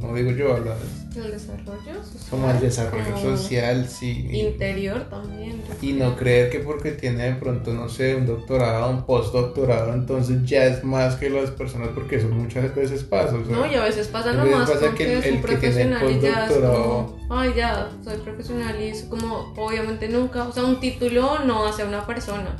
como 0.00 0.14
digo 0.14 0.30
yo, 0.32 0.54
a 0.54 0.58
la- 0.60 0.76
El 1.16 1.30
desarrollo 1.30 1.94
social. 2.04 2.28
como 2.30 2.48
al 2.48 2.60
desarrollo 2.60 3.16
social, 3.16 3.88
sí. 3.88 4.28
Interior 4.32 5.08
también. 5.08 5.62
Y 5.80 5.94
no 5.94 6.14
creer 6.14 6.50
que 6.50 6.58
porque 6.58 6.90
tiene 6.92 7.24
de 7.30 7.34
pronto, 7.36 7.72
no 7.72 7.88
sé, 7.88 8.14
un 8.16 8.26
doctorado, 8.26 8.90
un 8.90 9.06
postdoctorado, 9.06 9.94
entonces 9.94 10.44
ya 10.44 10.66
es 10.66 10.84
más 10.84 11.16
que 11.16 11.30
las 11.30 11.50
personas, 11.52 11.88
porque 11.94 12.16
eso 12.16 12.28
muchas 12.28 12.74
veces 12.74 13.02
pasa. 13.04 13.34
o 13.36 13.46
sea, 13.46 13.56
No, 13.56 13.64
y 13.66 13.74
a 13.76 13.84
veces 13.84 14.08
pasa 14.08 14.34
nomás 14.34 14.68
pasa 14.68 14.86
con 14.88 14.94
que 14.96 15.04
que, 15.06 15.12
el- 15.14 15.18
es 15.20 15.24
el 15.26 15.34
un 15.36 15.42
que 15.42 15.56
tiene 15.56 15.82
el 15.82 15.88
profesional 15.88 16.10
y 16.10 16.20
ya 16.20 16.28
es 16.46 16.52
postdoctorado- 16.52 17.16
como, 17.16 17.40
ay 17.40 17.52
ya, 17.56 17.88
soy 18.04 18.16
profesional 18.18 18.82
y 18.82 18.84
es 18.88 19.02
como, 19.04 19.54
obviamente 19.56 20.08
nunca, 20.10 20.46
o 20.46 20.52
sea, 20.52 20.64
un 20.64 20.80
título 20.80 21.38
no 21.46 21.66
hace 21.66 21.80
a 21.80 21.86
una 21.86 22.06
persona. 22.06 22.54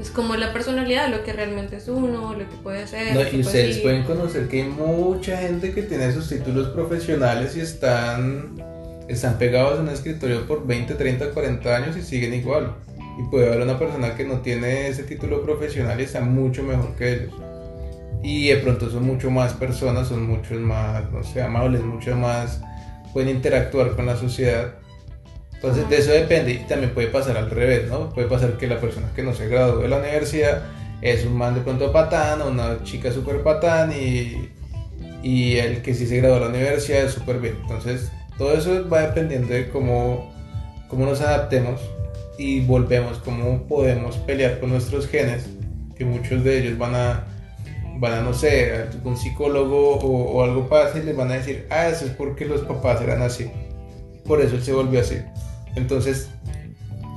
Es 0.00 0.10
como 0.10 0.36
la 0.36 0.52
personalidad, 0.52 1.08
lo 1.08 1.24
que 1.24 1.32
realmente 1.32 1.76
es 1.76 1.88
uno, 1.88 2.34
lo 2.34 2.48
que 2.48 2.56
puede 2.62 2.86
ser. 2.86 3.14
No, 3.14 3.22
y 3.22 3.40
ustedes 3.40 3.78
pueden 3.78 4.04
conocer 4.04 4.46
que 4.48 4.62
hay 4.62 4.68
mucha 4.68 5.38
gente 5.38 5.72
que 5.72 5.82
tiene 5.82 6.12
sus 6.12 6.28
títulos 6.28 6.68
profesionales 6.68 7.56
y 7.56 7.60
están, 7.60 8.56
están 9.08 9.38
pegados 9.38 9.78
en 9.78 9.86
un 9.86 9.88
escritorio 9.88 10.46
por 10.46 10.66
20, 10.66 10.94
30, 10.94 11.30
40 11.30 11.76
años 11.76 11.96
y 11.96 12.02
siguen 12.02 12.34
igual. 12.34 12.74
Y 13.18 13.22
puede 13.30 13.46
haber 13.46 13.62
una 13.62 13.78
persona 13.78 14.14
que 14.14 14.24
no 14.24 14.40
tiene 14.40 14.88
ese 14.88 15.02
título 15.04 15.42
profesional 15.42 15.98
y 15.98 16.04
está 16.04 16.20
mucho 16.20 16.62
mejor 16.62 16.94
que 16.96 17.12
ellos. 17.14 17.34
Y 18.22 18.48
de 18.48 18.56
pronto 18.56 18.90
son 18.90 19.04
mucho 19.04 19.30
más 19.30 19.54
personas, 19.54 20.08
son 20.08 20.26
muchos 20.26 20.58
más, 20.60 21.10
no 21.10 21.22
sé, 21.24 21.40
amables, 21.40 21.82
mucho 21.82 22.14
más, 22.16 22.60
pueden 23.14 23.30
interactuar 23.30 23.96
con 23.96 24.04
la 24.04 24.16
sociedad. 24.16 24.74
Entonces 25.56 25.88
de 25.88 25.96
eso 25.96 26.12
depende 26.12 26.52
y 26.52 26.58
también 26.66 26.92
puede 26.92 27.08
pasar 27.08 27.36
al 27.36 27.50
revés, 27.50 27.88
¿no? 27.88 28.10
Puede 28.10 28.28
pasar 28.28 28.56
que 28.58 28.66
la 28.66 28.78
persona 28.78 29.08
que 29.14 29.22
no 29.22 29.34
se 29.34 29.48
graduó 29.48 29.78
de 29.80 29.88
la 29.88 29.98
universidad 29.98 30.62
es 31.00 31.24
un 31.24 31.36
man 31.36 31.54
de 31.54 31.62
pronto 31.62 31.92
patán 31.92 32.42
o 32.42 32.48
una 32.48 32.82
chica 32.84 33.10
súper 33.10 33.42
patán 33.42 33.92
y, 33.92 34.50
y 35.22 35.56
el 35.56 35.82
que 35.82 35.94
sí 35.94 36.06
se 36.06 36.18
graduó 36.18 36.36
de 36.36 36.40
la 36.42 36.48
universidad 36.48 37.04
es 37.04 37.12
súper 37.12 37.40
bien. 37.40 37.56
Entonces 37.62 38.12
todo 38.38 38.52
eso 38.52 38.86
va 38.88 39.00
dependiendo 39.00 39.52
de 39.52 39.68
cómo, 39.70 40.32
cómo 40.88 41.06
nos 41.06 41.20
adaptemos 41.22 41.80
y 42.38 42.60
volvemos, 42.60 43.18
cómo 43.18 43.66
podemos 43.66 44.16
pelear 44.18 44.60
con 44.60 44.70
nuestros 44.70 45.08
genes, 45.08 45.48
que 45.96 46.04
muchos 46.04 46.44
de 46.44 46.58
ellos 46.58 46.76
van 46.76 46.94
a, 46.94 47.24
van 47.98 48.12
a 48.12 48.20
no 48.20 48.34
sé, 48.34 48.84
un 49.04 49.16
psicólogo 49.16 49.96
o, 49.96 50.32
o 50.32 50.44
algo 50.44 50.68
pasa 50.68 50.98
y 50.98 51.02
les 51.02 51.16
van 51.16 51.30
a 51.30 51.34
decir, 51.34 51.66
ah, 51.70 51.88
eso 51.88 52.04
es 52.04 52.10
porque 52.10 52.44
los 52.44 52.60
papás 52.60 53.00
eran 53.00 53.22
así. 53.22 53.50
Por 54.26 54.40
eso 54.40 54.56
él 54.56 54.62
se 54.62 54.72
volvió 54.72 55.00
así. 55.00 55.16
Entonces, 55.76 56.28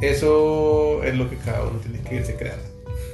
eso 0.02 1.04
es 1.04 1.16
lo 1.16 1.30
que 1.30 1.38
cada 1.38 1.64
uno 1.64 1.80
tiene 1.80 2.00
que 2.02 2.16
irse 2.16 2.36
creando. 2.36 2.64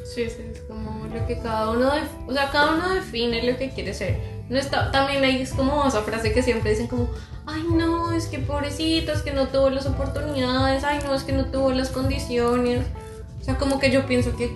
Sí, 0.03 0.29
sí, 0.29 0.43
es 0.53 0.61
como 0.61 1.07
lo 1.07 1.25
que 1.25 1.39
cada 1.39 1.71
uno, 1.71 1.91
o 2.27 2.33
sea, 2.33 2.49
cada 2.51 2.75
uno 2.75 2.93
define 2.93 3.43
lo 3.49 3.57
que 3.57 3.69
quiere 3.71 3.93
ser. 3.93 4.17
No 4.49 4.57
está, 4.59 4.91
también 4.91 5.23
ahí 5.23 5.41
es 5.41 5.53
como 5.53 5.87
esa 5.87 6.03
frase 6.03 6.31
que 6.31 6.43
siempre 6.43 6.69
dicen 6.71 6.87
como, 6.87 7.09
ay 7.47 7.63
no, 7.71 8.13
es 8.13 8.27
que 8.27 8.39
pobrecito, 8.39 9.11
es 9.11 9.23
que 9.23 9.31
no 9.31 9.47
tuvo 9.47 9.69
las 9.71 9.87
oportunidades, 9.87 10.83
ay 10.83 10.99
no, 11.03 11.15
es 11.15 11.23
que 11.23 11.31
no 11.31 11.45
tuvo 11.45 11.71
las 11.71 11.89
condiciones. 11.89 12.85
O 13.41 13.43
sea, 13.43 13.57
como 13.57 13.79
que 13.79 13.91
yo 13.91 14.05
pienso 14.05 14.35
que 14.37 14.51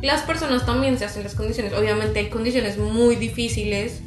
las 0.00 0.22
personas 0.22 0.64
también 0.64 0.98
se 0.98 1.04
hacen 1.04 1.24
las 1.24 1.34
condiciones. 1.34 1.72
Obviamente 1.74 2.20
hay 2.20 2.28
condiciones 2.28 2.78
muy 2.78 3.16
difíciles, 3.16 4.00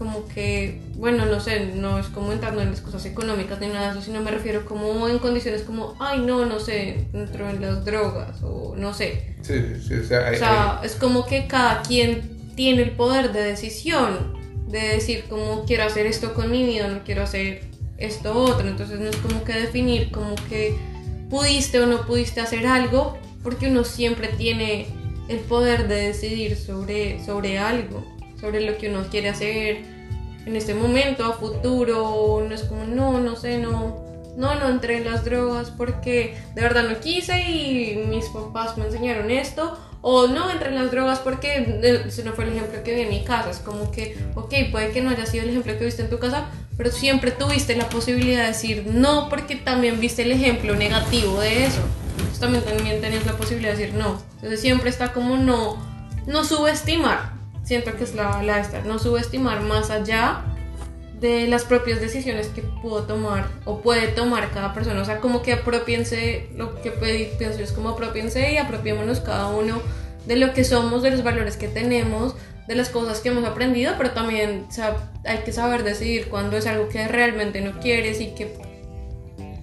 como 0.00 0.26
que, 0.28 0.80
bueno, 0.96 1.26
no 1.26 1.40
sé, 1.40 1.66
no 1.74 1.98
es 1.98 2.06
como 2.06 2.32
entrando 2.32 2.62
en 2.62 2.70
las 2.70 2.80
cosas 2.80 3.04
económicas 3.04 3.60
ni 3.60 3.66
nada 3.66 3.92
de 3.92 3.98
eso, 3.98 4.00
sino 4.06 4.22
me 4.22 4.30
refiero 4.30 4.64
como 4.64 5.06
en 5.08 5.18
condiciones 5.18 5.60
como, 5.60 5.94
ay 6.00 6.20
no, 6.20 6.46
no 6.46 6.58
sé, 6.58 7.04
entro 7.12 7.50
en 7.50 7.60
las 7.60 7.84
drogas 7.84 8.42
o 8.42 8.74
no 8.76 8.94
sé. 8.94 9.36
Sí, 9.42 9.52
sí, 9.76 9.88
sí, 9.88 9.94
o 9.96 10.04
sea, 10.04 10.26
hay- 10.28 10.36
O 10.36 10.38
sea, 10.38 10.80
es 10.82 10.94
como 10.96 11.26
que 11.26 11.46
cada 11.46 11.82
quien 11.82 12.54
tiene 12.56 12.80
el 12.80 12.92
poder 12.92 13.30
de 13.32 13.42
decisión, 13.42 14.32
de 14.68 14.80
decir 14.80 15.24
como 15.28 15.66
quiero 15.66 15.84
hacer 15.84 16.06
esto 16.06 16.32
con 16.32 16.50
mi 16.50 16.64
vida, 16.64 16.88
no 16.88 17.04
quiero 17.04 17.22
hacer 17.24 17.60
esto 17.98 18.32
otro. 18.32 18.66
Entonces 18.66 18.98
no 19.00 19.10
es 19.10 19.16
como 19.16 19.44
que 19.44 19.52
definir 19.52 20.10
como 20.10 20.34
que 20.48 20.76
pudiste 21.28 21.78
o 21.78 21.86
no 21.86 22.06
pudiste 22.06 22.40
hacer 22.40 22.66
algo, 22.66 23.18
porque 23.42 23.68
uno 23.68 23.84
siempre 23.84 24.28
tiene 24.28 24.86
el 25.28 25.40
poder 25.40 25.88
de 25.88 25.96
decidir 26.08 26.56
sobre, 26.56 27.22
sobre 27.22 27.58
algo, 27.58 28.02
sobre 28.40 28.60
lo 28.62 28.76
que 28.78 28.88
uno 28.88 29.04
quiere 29.10 29.28
hacer 29.28 29.84
en 30.46 30.56
este 30.56 30.74
momento, 30.74 31.24
a 31.24 31.32
futuro, 31.34 32.44
no 32.46 32.54
es 32.54 32.62
como, 32.62 32.84
no, 32.84 33.20
no 33.20 33.36
sé, 33.36 33.58
no, 33.58 34.04
no, 34.36 34.54
no 34.54 34.68
entré 34.68 34.96
en 34.96 35.04
las 35.04 35.24
drogas 35.24 35.70
porque 35.70 36.36
de 36.54 36.62
verdad 36.62 36.88
no 36.88 36.98
quise 37.00 37.40
y 37.42 38.04
mis 38.08 38.26
papás 38.26 38.78
me 38.78 38.86
enseñaron 38.86 39.30
esto, 39.30 39.78
o 40.02 40.28
no 40.28 40.50
entré 40.50 40.70
en 40.70 40.76
las 40.76 40.90
drogas 40.90 41.18
porque 41.18 41.78
ese 42.06 42.24
no 42.24 42.32
fue 42.32 42.44
el 42.44 42.56
ejemplo 42.56 42.82
que 42.82 42.94
vi 42.94 43.02
en 43.02 43.10
mi 43.10 43.22
casa, 43.22 43.50
es 43.50 43.58
como 43.58 43.90
que, 43.90 44.16
ok, 44.34 44.54
puede 44.72 44.92
que 44.92 45.02
no 45.02 45.10
haya 45.10 45.26
sido 45.26 45.44
el 45.44 45.50
ejemplo 45.50 45.78
que 45.78 45.84
viste 45.84 46.02
en 46.02 46.10
tu 46.10 46.18
casa, 46.18 46.46
pero 46.76 46.90
siempre 46.90 47.30
tuviste 47.30 47.76
la 47.76 47.88
posibilidad 47.90 48.40
de 48.40 48.48
decir 48.48 48.86
no 48.86 49.28
porque 49.28 49.56
también 49.56 50.00
viste 50.00 50.22
el 50.22 50.32
ejemplo 50.32 50.74
negativo 50.74 51.38
de 51.40 51.66
eso. 51.66 51.80
Entonces, 52.16 52.40
también, 52.40 52.64
también 52.64 53.00
tenías 53.02 53.26
la 53.26 53.36
posibilidad 53.36 53.74
de 53.74 53.78
decir 53.78 53.94
no. 53.94 54.22
Entonces 54.36 54.60
siempre 54.60 54.88
está 54.88 55.12
como 55.12 55.36
no, 55.36 55.76
no 56.26 56.44
subestimar. 56.44 57.39
Siento 57.62 57.94
que 57.96 58.04
es 58.04 58.14
la, 58.14 58.42
la 58.42 58.60
esta, 58.60 58.82
no 58.82 58.98
subestimar 58.98 59.60
más 59.62 59.90
allá 59.90 60.44
de 61.20 61.46
las 61.46 61.64
propias 61.64 62.00
decisiones 62.00 62.48
que 62.48 62.62
pudo 62.62 63.04
tomar 63.04 63.46
o 63.66 63.82
puede 63.82 64.08
tomar 64.08 64.50
cada 64.50 64.72
persona. 64.72 65.02
O 65.02 65.04
sea, 65.04 65.18
como 65.18 65.42
que 65.42 65.52
apropiense, 65.52 66.48
lo 66.56 66.80
que 66.80 66.90
pienso 67.38 67.60
es 67.60 67.72
como 67.72 67.90
apropiense 67.90 68.52
y 68.52 68.56
apropiémonos 68.56 69.20
cada 69.20 69.48
uno 69.48 69.80
de 70.26 70.36
lo 70.36 70.54
que 70.54 70.64
somos, 70.64 71.02
de 71.02 71.10
los 71.10 71.22
valores 71.22 71.56
que 71.56 71.68
tenemos, 71.68 72.34
de 72.66 72.74
las 72.74 72.88
cosas 72.88 73.20
que 73.20 73.28
hemos 73.28 73.44
aprendido, 73.44 73.94
pero 73.98 74.12
también 74.12 74.66
hay 75.24 75.38
que 75.38 75.52
saber 75.52 75.82
decidir 75.82 76.28
cuándo 76.28 76.56
es 76.56 76.66
algo 76.66 76.88
que 76.88 77.06
realmente 77.08 77.60
no 77.60 77.80
quieres 77.80 78.20
y 78.20 78.28
que 78.34 78.54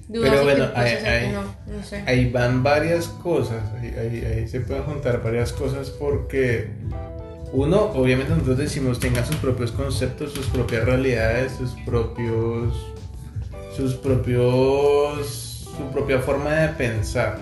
dudas 0.08 0.32
pero 0.32 0.44
bueno, 0.44 0.70
ahí, 0.76 1.32
no, 1.34 1.44
no 1.74 1.84
sé. 1.84 2.04
ahí, 2.06 2.30
van 2.30 2.64
varias 2.64 3.08
cosas, 3.08 3.64
ahí, 3.82 4.24
ahí 4.26 4.48
se 4.48 4.62
pueden 4.62 4.84
juntar 4.84 5.22
varias 5.24 5.52
cosas 5.54 5.90
porque 5.90 6.70
uno, 7.54 7.92
obviamente 7.94 8.32
nosotros 8.32 8.58
decimos 8.58 9.00
tenga 9.00 9.26
sus 9.26 9.38
propios 9.38 9.72
conceptos, 9.72 10.34
sus 10.34 10.48
propias 10.48 10.84
realidades, 10.84 11.54
sus 11.54 11.72
propios, 11.86 12.74
sus 13.76 13.94
propios, 13.96 15.70
su 15.76 15.92
propia 15.94 16.20
forma 16.20 16.52
de 16.52 16.70
pensar. 16.70 17.40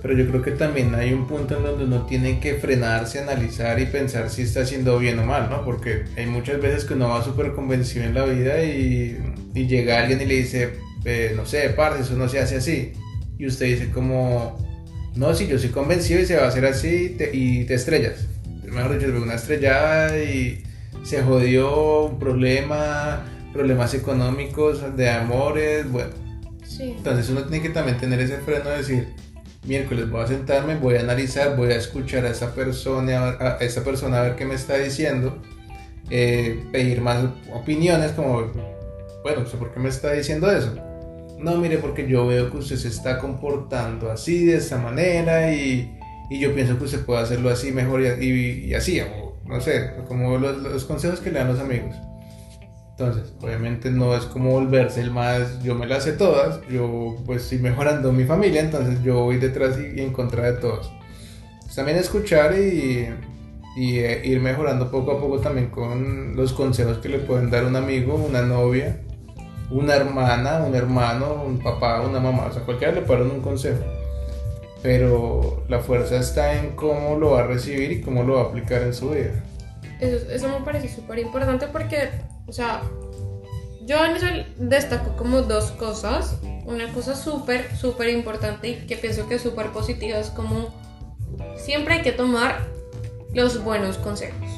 Pero 0.00 0.16
yo 0.16 0.28
creo 0.28 0.42
que 0.42 0.52
también 0.52 0.94
hay 0.94 1.12
un 1.12 1.26
punto 1.26 1.56
en 1.56 1.64
donde 1.64 1.84
uno 1.84 2.06
tiene 2.06 2.38
que 2.38 2.54
frenarse, 2.54 3.18
analizar 3.18 3.80
y 3.80 3.86
pensar 3.86 4.30
si 4.30 4.42
está 4.42 4.60
haciendo 4.60 4.96
bien 4.98 5.18
o 5.18 5.26
mal, 5.26 5.50
¿no? 5.50 5.64
Porque 5.64 6.04
hay 6.16 6.26
muchas 6.26 6.60
veces 6.60 6.84
que 6.84 6.94
uno 6.94 7.08
va 7.08 7.24
súper 7.24 7.52
convencido 7.52 8.04
en 8.04 8.14
la 8.14 8.24
vida 8.24 8.62
y, 8.62 9.18
y, 9.54 9.66
llega 9.66 9.98
alguien 9.98 10.20
y 10.20 10.26
le 10.26 10.34
dice, 10.34 10.74
eh, 11.04 11.32
no 11.34 11.44
sé, 11.46 11.70
parce, 11.70 12.02
eso 12.02 12.14
no 12.14 12.28
se 12.28 12.38
hace 12.38 12.56
así. 12.56 12.92
Y 13.38 13.46
usted 13.48 13.66
dice 13.66 13.90
como, 13.90 14.56
no, 15.16 15.34
si 15.34 15.48
yo 15.48 15.58
soy 15.58 15.70
convencido 15.70 16.20
y 16.20 16.26
se 16.26 16.36
va 16.36 16.44
a 16.44 16.48
hacer 16.48 16.66
así 16.66 17.16
y 17.32 17.64
te 17.64 17.74
estrellas 17.74 18.28
mejor 18.76 18.98
dicho, 18.98 19.22
una 19.22 19.34
estrellada 19.34 20.18
y 20.18 20.62
se 21.02 21.22
jodió 21.22 22.04
un 22.04 22.18
problema, 22.18 23.24
problemas 23.52 23.94
económicos, 23.94 24.96
de 24.96 25.08
amores, 25.10 25.90
bueno. 25.90 26.10
Entonces 26.78 27.30
uno 27.30 27.42
tiene 27.44 27.62
que 27.62 27.70
también 27.70 27.96
tener 27.96 28.20
ese 28.20 28.36
freno 28.38 28.68
de 28.68 28.78
decir, 28.78 29.08
miércoles 29.64 30.10
voy 30.10 30.22
a 30.22 30.26
sentarme, 30.26 30.76
voy 30.76 30.96
a 30.96 31.00
analizar, 31.00 31.56
voy 31.56 31.72
a 31.72 31.76
escuchar 31.76 32.26
a 32.26 32.30
esa 32.30 32.54
persona, 32.54 33.36
a 33.40 33.56
esa 33.60 33.82
persona 33.82 34.18
a 34.18 34.22
ver 34.22 34.36
qué 34.36 34.44
me 34.44 34.54
está 34.54 34.76
diciendo, 34.76 35.38
eh, 36.10 36.64
pedir 36.70 37.00
más 37.00 37.24
opiniones 37.52 38.12
como, 38.12 38.52
bueno, 39.22 39.44
¿por 39.58 39.72
qué 39.72 39.80
me 39.80 39.88
está 39.88 40.12
diciendo 40.12 40.50
eso? 40.50 40.74
No, 41.38 41.56
mire, 41.56 41.78
porque 41.78 42.06
yo 42.06 42.26
veo 42.26 42.50
que 42.50 42.58
usted 42.58 42.76
se 42.76 42.88
está 42.88 43.18
comportando 43.18 44.10
así, 44.10 44.44
de 44.44 44.56
esa 44.56 44.78
manera 44.78 45.52
y 45.52 45.95
y 46.28 46.40
yo 46.40 46.54
pienso 46.54 46.78
que 46.78 46.84
usted 46.84 47.04
puede 47.04 47.20
hacerlo 47.22 47.50
así 47.50 47.72
mejor 47.72 48.02
y, 48.02 48.74
así, 48.74 49.00
o 49.00 49.36
no 49.46 49.60
sé, 49.60 49.92
como 50.08 50.38
los, 50.38 50.84
consejos 50.84 51.20
que 51.20 51.30
le 51.30 51.38
dan 51.38 51.48
los 51.48 51.60
amigos. 51.60 51.94
Entonces, 52.90 53.34
obviamente 53.40 53.90
no 53.90 54.16
es 54.16 54.24
como 54.24 54.52
volverse 54.52 55.02
el 55.02 55.10
más, 55.10 55.62
yo 55.62 55.74
me 55.74 55.86
las 55.86 56.04
sé 56.04 56.12
todas, 56.12 56.60
yo 56.68 57.16
pues 57.26 57.42
estoy 57.42 57.58
mejorando 57.58 58.10
mi 58.10 58.24
familia, 58.24 58.62
entonces 58.62 59.02
yo 59.02 59.24
voy 59.24 59.36
detrás 59.36 59.78
y, 59.78 60.00
en 60.00 60.12
contra 60.12 60.50
de 60.50 60.58
todos. 60.58 60.90
también 61.74 61.98
escuchar 61.98 62.58
y, 62.58 63.08
y 63.76 63.98
eh, 63.98 64.22
ir 64.24 64.40
mejorando 64.40 64.90
poco 64.90 65.12
a 65.12 65.20
poco 65.20 65.40
también 65.40 65.68
con 65.68 66.34
los 66.34 66.54
consejos 66.54 66.98
que 66.98 67.10
le 67.10 67.18
pueden 67.18 67.50
dar 67.50 67.66
un 67.66 67.76
amigo, 67.76 68.14
una 68.14 68.42
novia, 68.42 69.02
una 69.70 69.94
hermana, 69.94 70.64
un 70.66 70.74
hermano, 70.74 71.44
un 71.46 71.58
papá, 71.58 72.00
una 72.00 72.18
mamá, 72.18 72.46
o 72.46 72.52
sea, 72.52 72.62
cualquiera 72.62 72.94
le 72.94 73.02
puede 73.02 73.24
dar 73.24 73.30
un 73.30 73.42
consejo 73.42 73.84
pero 74.82 75.64
la 75.68 75.80
fuerza 75.80 76.18
está 76.18 76.54
en 76.54 76.76
cómo 76.76 77.16
lo 77.16 77.32
va 77.32 77.40
a 77.40 77.46
recibir 77.46 77.92
y 77.92 78.00
cómo 78.00 78.22
lo 78.22 78.34
va 78.34 78.42
a 78.42 78.44
aplicar 78.44 78.82
en 78.82 78.94
su 78.94 79.10
vida. 79.10 79.42
Eso, 80.00 80.30
eso 80.30 80.48
me 80.48 80.64
parece 80.64 80.94
súper 80.94 81.18
importante 81.18 81.66
porque, 81.68 82.10
o 82.46 82.52
sea, 82.52 82.82
yo 83.86 84.04
en 84.04 84.16
eso 84.16 84.26
destaco 84.58 85.16
como 85.16 85.42
dos 85.42 85.70
cosas. 85.72 86.38
Una 86.64 86.92
cosa 86.92 87.14
súper, 87.14 87.76
súper 87.76 88.08
importante 88.08 88.68
y 88.68 88.86
que 88.86 88.96
pienso 88.96 89.28
que 89.28 89.36
es 89.36 89.42
súper 89.42 89.68
positiva 89.68 90.18
es 90.18 90.30
como 90.30 90.74
siempre 91.56 91.94
hay 91.94 92.02
que 92.02 92.12
tomar 92.12 92.66
los 93.32 93.62
buenos 93.62 93.98
consejos. 93.98 94.48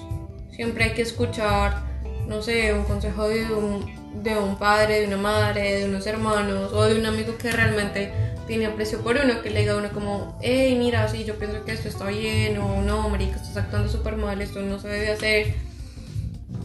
Siempre 0.51 0.85
hay 0.85 0.91
que 0.93 1.03
escuchar, 1.03 1.83
no 2.27 2.43
sé, 2.43 2.73
un 2.73 2.85
consejo 2.85 3.29
de 3.29 3.45
un, 3.53 4.23
de 4.23 4.37
un 4.37 4.59
padre, 4.59 5.01
de 5.01 5.07
una 5.07 5.19
madre, 5.19 5.81
de 5.81 5.85
unos 5.85 6.07
hermanos 6.07 6.73
o 6.73 6.85
de 6.85 6.99
un 6.99 7.07
amigo 7.07 7.37
que 7.37 7.53
realmente 7.53 8.11
tiene 8.49 8.67
aprecio 8.67 9.01
por 9.01 9.17
uno, 9.17 9.43
que 9.43 9.51
le 9.51 9.61
diga 9.61 9.75
a 9.75 9.77
uno 9.77 9.91
como, 9.91 10.37
hey, 10.43 10.75
mira, 10.77 11.07
sí, 11.09 11.25
yo 11.25 11.39
pienso 11.39 11.65
que 11.65 11.73
esto 11.73 11.89
está 11.89 12.07
bien, 12.07 12.59
o 12.59 12.83
no, 12.83 13.09
marica, 13.09 13.37
estás 13.37 13.57
actuando 13.59 13.89
súper 13.89 14.17
mal, 14.17 14.43
esto 14.43 14.61
no 14.61 14.81
se 14.81 14.89
debe 14.89 15.13
hacer. 15.13 15.55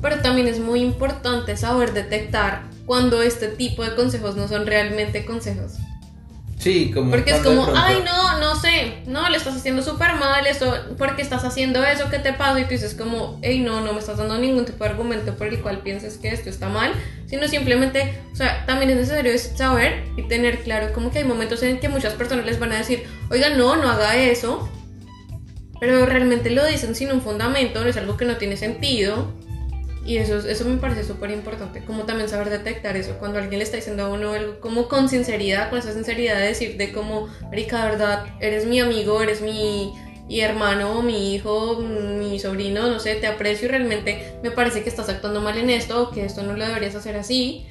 Pero 0.01 0.19
también 0.21 0.47
es 0.47 0.59
muy 0.59 0.81
importante 0.81 1.55
saber 1.55 1.93
detectar 1.93 2.63
cuando 2.87 3.21
este 3.21 3.49
tipo 3.49 3.83
de 3.83 3.93
consejos 3.95 4.35
no 4.35 4.47
son 4.47 4.65
realmente 4.65 5.25
consejos. 5.25 5.73
Sí, 6.63 6.91
como. 6.93 7.11
Porque 7.11 7.31
es 7.31 7.41
como, 7.41 7.67
ay, 7.75 8.01
no, 8.05 8.39
no 8.39 8.55
sé, 8.55 8.99
no, 9.05 9.27
le 9.29 9.35
estás 9.35 9.57
haciendo 9.57 9.81
súper 9.81 10.15
mal, 10.15 10.47
eso, 10.47 10.73
porque 10.97 11.21
estás 11.21 11.43
haciendo 11.43 11.83
eso, 11.83 12.09
¿qué 12.09 12.19
te 12.19 12.31
pasa? 12.31 12.57
Y 12.61 12.63
tú 12.63 12.69
dices, 12.69 12.95
como, 12.95 13.37
hey, 13.41 13.59
no, 13.59 13.81
no 13.81 13.91
me 13.91 13.99
estás 13.99 14.17
dando 14.17 14.37
ningún 14.37 14.63
tipo 14.63 14.81
de 14.85 14.91
argumento 14.91 15.35
por 15.35 15.47
el 15.47 15.61
cual 15.61 15.79
pienses 15.79 16.17
que 16.17 16.29
esto 16.29 16.49
está 16.49 16.69
mal, 16.69 16.93
sino 17.25 17.49
simplemente, 17.49 18.17
o 18.31 18.35
sea, 18.37 18.65
también 18.65 18.91
es 18.91 18.95
necesario 18.95 19.37
saber 19.37 20.05
y 20.15 20.23
tener 20.23 20.63
claro, 20.63 20.93
como 20.93 21.11
que 21.11 21.17
hay 21.17 21.25
momentos 21.25 21.61
en 21.63 21.81
que 21.81 21.89
muchas 21.89 22.13
personas 22.13 22.45
les 22.45 22.57
van 22.59 22.71
a 22.71 22.77
decir, 22.77 23.03
oiga, 23.29 23.49
no, 23.49 23.75
no 23.75 23.89
haga 23.89 24.15
eso, 24.15 24.69
pero 25.81 26.05
realmente 26.05 26.49
lo 26.49 26.65
dicen 26.65 26.95
sin 26.95 27.11
un 27.11 27.21
fundamento, 27.21 27.85
es 27.85 27.97
algo 27.97 28.15
que 28.15 28.23
no 28.23 28.37
tiene 28.37 28.55
sentido 28.55 29.33
y 30.05 30.17
eso, 30.17 30.37
eso 30.37 30.65
me 30.65 30.77
parece 30.77 31.05
súper 31.05 31.31
importante, 31.31 31.83
como 31.85 32.03
también 32.03 32.27
saber 32.27 32.49
detectar 32.49 32.97
eso, 32.97 33.15
cuando 33.19 33.39
alguien 33.39 33.59
le 33.59 33.63
está 33.63 33.77
diciendo 33.77 34.03
a 34.03 34.09
uno 34.09 34.31
algo 34.31 34.59
como 34.59 34.89
con 34.89 35.07
sinceridad, 35.07 35.69
con 35.69 35.79
esa 35.79 35.93
sinceridad 35.93 36.35
de 36.37 36.47
decir 36.47 36.77
de 36.77 36.91
como, 36.91 37.29
Marica, 37.43 37.85
verdad, 37.85 38.25
eres 38.41 38.65
mi 38.65 38.81
amigo, 38.81 39.21
eres 39.21 39.41
mi, 39.41 39.93
hermano, 40.29 41.01
mi 41.03 41.33
hijo, 41.33 41.77
mi 41.77 42.37
sobrino, 42.37 42.87
no 42.89 42.99
sé, 42.99 43.15
te 43.15 43.27
aprecio 43.27 43.67
y 43.67 43.71
realmente 43.71 44.37
me 44.43 44.51
parece 44.51 44.83
que 44.83 44.89
estás 44.89 45.07
actuando 45.07 45.39
mal 45.39 45.57
en 45.57 45.69
esto 45.69 46.03
o 46.03 46.11
que 46.11 46.25
esto 46.25 46.43
no 46.43 46.57
lo 46.57 46.65
deberías 46.65 46.95
hacer 46.95 47.15
así. 47.15 47.65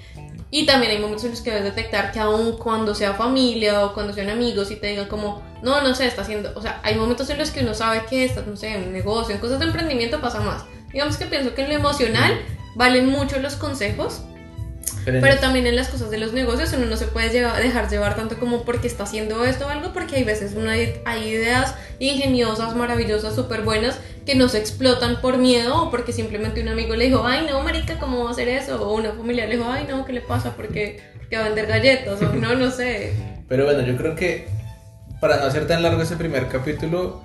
Y 0.50 0.66
también 0.66 0.92
hay 0.92 0.98
momentos 0.98 1.24
en 1.24 1.30
los 1.30 1.40
que 1.40 1.50
debes 1.50 1.64
detectar 1.64 2.12
que 2.12 2.20
aun 2.20 2.58
cuando 2.58 2.94
sea 2.94 3.14
familia 3.14 3.86
o 3.86 3.94
cuando 3.94 4.12
sean 4.12 4.28
amigos 4.28 4.70
y 4.70 4.76
te 4.76 4.88
digan 4.88 5.08
como, 5.08 5.42
no, 5.62 5.82
no 5.82 5.94
sé, 5.94 6.06
está 6.06 6.22
haciendo, 6.22 6.52
o 6.54 6.62
sea, 6.62 6.78
hay 6.82 6.94
momentos 6.94 7.28
en 7.30 7.38
los 7.38 7.50
que 7.50 7.60
uno 7.60 7.72
sabe 7.72 8.04
que 8.08 8.24
está, 8.24 8.42
no 8.42 8.56
sé, 8.56 8.74
en 8.74 8.92
negocio, 8.92 9.34
en 9.34 9.40
cosas 9.40 9.58
de 9.58 9.66
emprendimiento 9.66 10.20
pasa 10.20 10.40
más 10.40 10.64
Digamos 10.92 11.16
que 11.16 11.26
pienso 11.26 11.54
que 11.54 11.62
en 11.62 11.68
lo 11.68 11.74
emocional 11.74 12.40
valen 12.74 13.06
mucho 13.06 13.38
los 13.40 13.56
consejos, 13.56 14.22
pero, 15.04 15.36
también 15.38 15.66
en 15.66 15.74
las 15.74 15.88
cosas 15.88 16.10
de 16.10 16.18
los 16.18 16.32
negocios 16.32 16.72
uno 16.74 16.86
no 16.86 16.96
se 16.96 17.06
puede 17.06 17.28
dejar 17.30 17.88
llevar 17.90 18.14
tanto 18.14 18.38
como 18.38 18.64
porque 18.64 18.86
está 18.86 19.02
haciendo 19.02 19.44
esto 19.44 19.66
o 19.66 19.68
algo, 19.68 19.92
porque 19.92 20.16
hay 20.16 20.24
veces 20.24 20.54
hay, 21.04 21.28
ideas 21.28 21.74
ingeniosas, 21.98 22.76
maravillosas, 22.76 23.34
súper 23.34 23.62
buenas 23.62 23.98
que 24.24 24.36
no 24.36 24.48
se 24.48 24.58
explotan 24.58 25.20
por 25.20 25.38
miedo 25.38 25.84
o 25.84 25.90
porque 25.90 26.12
simplemente 26.12 26.62
un 26.62 26.68
amigo 26.68 26.94
le 26.94 27.06
dijo, 27.06 27.24
ay 27.26 27.46
no, 27.48 27.60
marica, 27.62 27.98
¿cómo 27.98 28.24
va 28.24 28.30
a 28.30 28.32
hacer 28.32 28.48
eso? 28.48 28.88
O 28.88 28.94
una 28.94 29.12
familia 29.12 29.46
le 29.46 29.56
dijo, 29.56 29.68
ay 29.68 29.86
no, 29.88 30.04
¿qué 30.04 30.12
le 30.12 30.20
pasa? 30.20 30.54
Porque, 30.54 31.02
porque 31.16 31.36
va 31.36 31.42
a 31.42 31.46
vender 31.46 31.66
galletas 31.66 32.22
o 32.22 32.32
no, 32.34 32.54
no 32.54 32.70
sé. 32.70 33.14
Pero 33.48 33.64
bueno, 33.64 33.82
yo 33.82 33.96
creo 33.96 34.14
que 34.14 34.48
para 35.20 35.38
no 35.38 35.44
hacer 35.44 35.66
tan 35.66 35.82
largo 35.82 36.02
ese 36.02 36.16
primer 36.16 36.48
capítulo, 36.48 37.22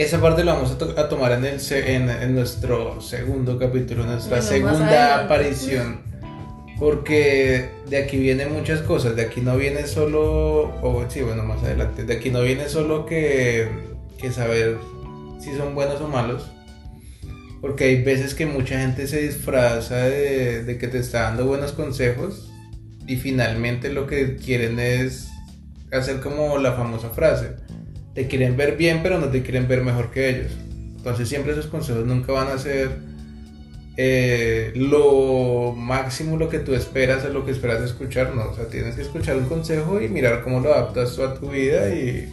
esa 0.00 0.20
parte 0.20 0.44
la 0.44 0.54
vamos 0.54 0.76
a, 0.96 1.08
tomar 1.08 1.32
en, 1.32 1.44
el, 1.44 1.60
en, 1.70 2.34
nuestro 2.34 3.00
segundo 3.00 3.58
capítulo, 3.58 4.04
nuestra 4.04 4.42
segunda 4.42 5.24
aparición. 5.24 6.00
Porque 6.78 7.68
de 7.88 7.98
aquí 7.98 8.16
vienen 8.16 8.52
muchas 8.52 8.80
cosas. 8.80 9.14
De 9.14 9.22
aquí 9.22 9.40
no 9.40 9.56
viene 9.56 9.86
solo. 9.86 10.72
O 10.82 11.04
sí, 11.08 11.20
bueno, 11.20 11.42
más 11.42 11.62
adelante. 11.62 12.04
De 12.04 12.14
aquí 12.14 12.30
no 12.30 12.40
viene 12.40 12.68
solo 12.68 13.04
que, 13.04 13.68
que 14.18 14.32
saber 14.32 14.78
si 15.38 15.54
son 15.56 15.74
buenos 15.74 16.00
o 16.00 16.08
malos. 16.08 16.50
Porque 17.60 17.84
hay 17.84 18.02
veces 18.02 18.34
que 18.34 18.46
mucha 18.46 18.80
gente 18.80 19.06
se 19.06 19.20
disfraza 19.20 19.96
de, 19.96 20.64
de 20.64 20.78
que 20.78 20.88
te 20.88 20.98
está 20.98 21.22
dando 21.22 21.44
buenos 21.44 21.72
consejos 21.72 22.50
y 23.06 23.16
finalmente 23.16 23.92
lo 23.92 24.06
que 24.06 24.36
quieren 24.36 24.78
es 24.78 25.30
hacer 25.92 26.20
como 26.20 26.58
la 26.58 26.74
famosa 26.74 27.10
frase, 27.10 27.56
te 28.14 28.26
quieren 28.26 28.56
ver 28.56 28.76
bien 28.76 29.00
pero 29.02 29.18
no 29.18 29.28
te 29.28 29.42
quieren 29.42 29.68
ver 29.68 29.82
mejor 29.82 30.10
que 30.10 30.30
ellos. 30.30 30.52
Entonces 30.96 31.28
siempre 31.28 31.52
esos 31.52 31.66
consejos 31.66 32.04
nunca 32.04 32.32
van 32.32 32.48
a 32.48 32.58
ser 32.58 32.90
eh, 33.96 34.72
lo 34.76 35.72
máximo 35.76 36.36
lo 36.36 36.48
que 36.48 36.58
tú 36.58 36.74
esperas 36.74 37.24
es 37.24 37.32
lo 37.32 37.44
que 37.44 37.50
esperas 37.50 37.82
escuchar, 37.82 38.34
no, 38.34 38.50
o 38.50 38.54
sea, 38.54 38.66
tienes 38.66 38.94
que 38.94 39.02
escuchar 39.02 39.36
un 39.36 39.44
consejo 39.44 40.00
y 40.00 40.08
mirar 40.08 40.42
cómo 40.42 40.60
lo 40.60 40.72
adaptas 40.72 41.18
a 41.18 41.34
tu 41.34 41.50
vida 41.50 41.94
y 41.94 42.28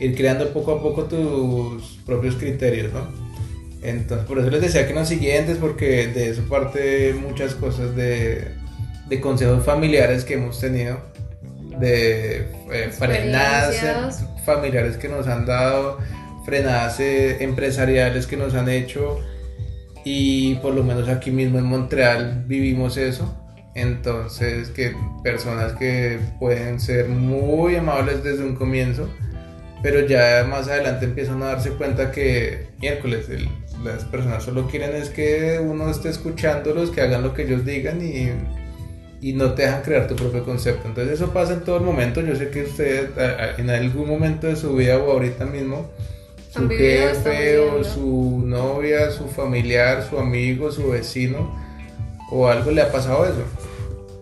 ir 0.00 0.16
creando 0.16 0.48
poco 0.52 0.72
a 0.72 0.82
poco 0.82 1.04
tus 1.04 1.98
propios 2.06 2.36
criterios, 2.36 2.92
¿no? 2.92 3.06
Entonces, 3.82 4.26
por 4.26 4.38
eso 4.38 4.48
les 4.48 4.62
decía 4.62 4.88
que 4.88 4.94
los 4.94 5.06
siguientes, 5.06 5.58
porque 5.58 6.06
de 6.06 6.30
eso 6.30 6.42
parte 6.48 7.12
muchas 7.12 7.54
cosas 7.54 7.94
de, 7.94 8.52
consejos 9.20 9.62
familiares 9.62 10.24
que 10.24 10.34
hemos 10.34 10.58
tenido, 10.58 11.00
de 11.78 12.48
eh, 12.72 12.90
familiares 14.44 14.96
que 14.96 15.08
nos 15.08 15.26
han 15.26 15.46
dado, 15.46 15.98
frenadas 16.44 17.00
eh, 17.00 17.42
empresariales 17.42 18.26
que 18.26 18.36
nos 18.36 18.54
han 18.54 18.68
hecho 18.68 19.20
y 20.04 20.56
por 20.56 20.74
lo 20.74 20.84
menos 20.84 21.08
aquí 21.08 21.30
mismo 21.30 21.58
en 21.58 21.64
Montreal 21.64 22.44
vivimos 22.46 22.96
eso. 22.96 23.40
Entonces, 23.74 24.68
que 24.68 24.94
personas 25.24 25.72
que 25.72 26.20
pueden 26.38 26.78
ser 26.78 27.08
muy 27.08 27.74
amables 27.74 28.22
desde 28.22 28.44
un 28.44 28.54
comienzo, 28.54 29.08
pero 29.82 30.06
ya 30.06 30.46
más 30.48 30.68
adelante 30.68 31.06
empiezan 31.06 31.42
a 31.42 31.46
darse 31.46 31.70
cuenta 31.70 32.12
que 32.12 32.68
miércoles 32.78 33.26
las 33.82 34.04
personas 34.04 34.44
solo 34.44 34.68
quieren 34.68 34.94
es 34.94 35.10
que 35.10 35.60
uno 35.60 35.90
esté 35.90 36.08
escuchándolos, 36.10 36.90
que 36.90 37.00
hagan 37.00 37.22
lo 37.22 37.34
que 37.34 37.42
ellos 37.42 37.64
digan 37.64 38.00
y, 38.00 38.30
y 39.24 39.32
no 39.32 39.54
te 39.54 39.62
dejan 39.62 39.80
crear 39.80 40.06
tu 40.06 40.16
propio 40.16 40.44
concepto. 40.44 40.86
Entonces 40.86 41.14
eso 41.14 41.32
pasa 41.32 41.54
en 41.54 41.60
todo 41.60 41.78
el 41.78 41.82
momento. 41.82 42.20
Yo 42.20 42.36
sé 42.36 42.50
que 42.50 42.64
usted 42.64 43.08
en 43.56 43.70
algún 43.70 44.06
momento 44.06 44.46
de 44.48 44.54
su 44.54 44.74
vida 44.74 44.98
o 44.98 45.10
ahorita 45.10 45.46
mismo 45.46 45.88
su 46.50 46.68
jefe 46.68 47.58
o 47.58 47.82
su 47.82 48.42
novia, 48.44 49.10
su 49.10 49.26
familiar, 49.28 50.06
su 50.06 50.18
amigo, 50.18 50.70
su 50.70 50.90
vecino 50.90 51.58
o 52.30 52.48
algo 52.48 52.70
le 52.70 52.82
ha 52.82 52.92
pasado 52.92 53.24
eso. 53.24 53.44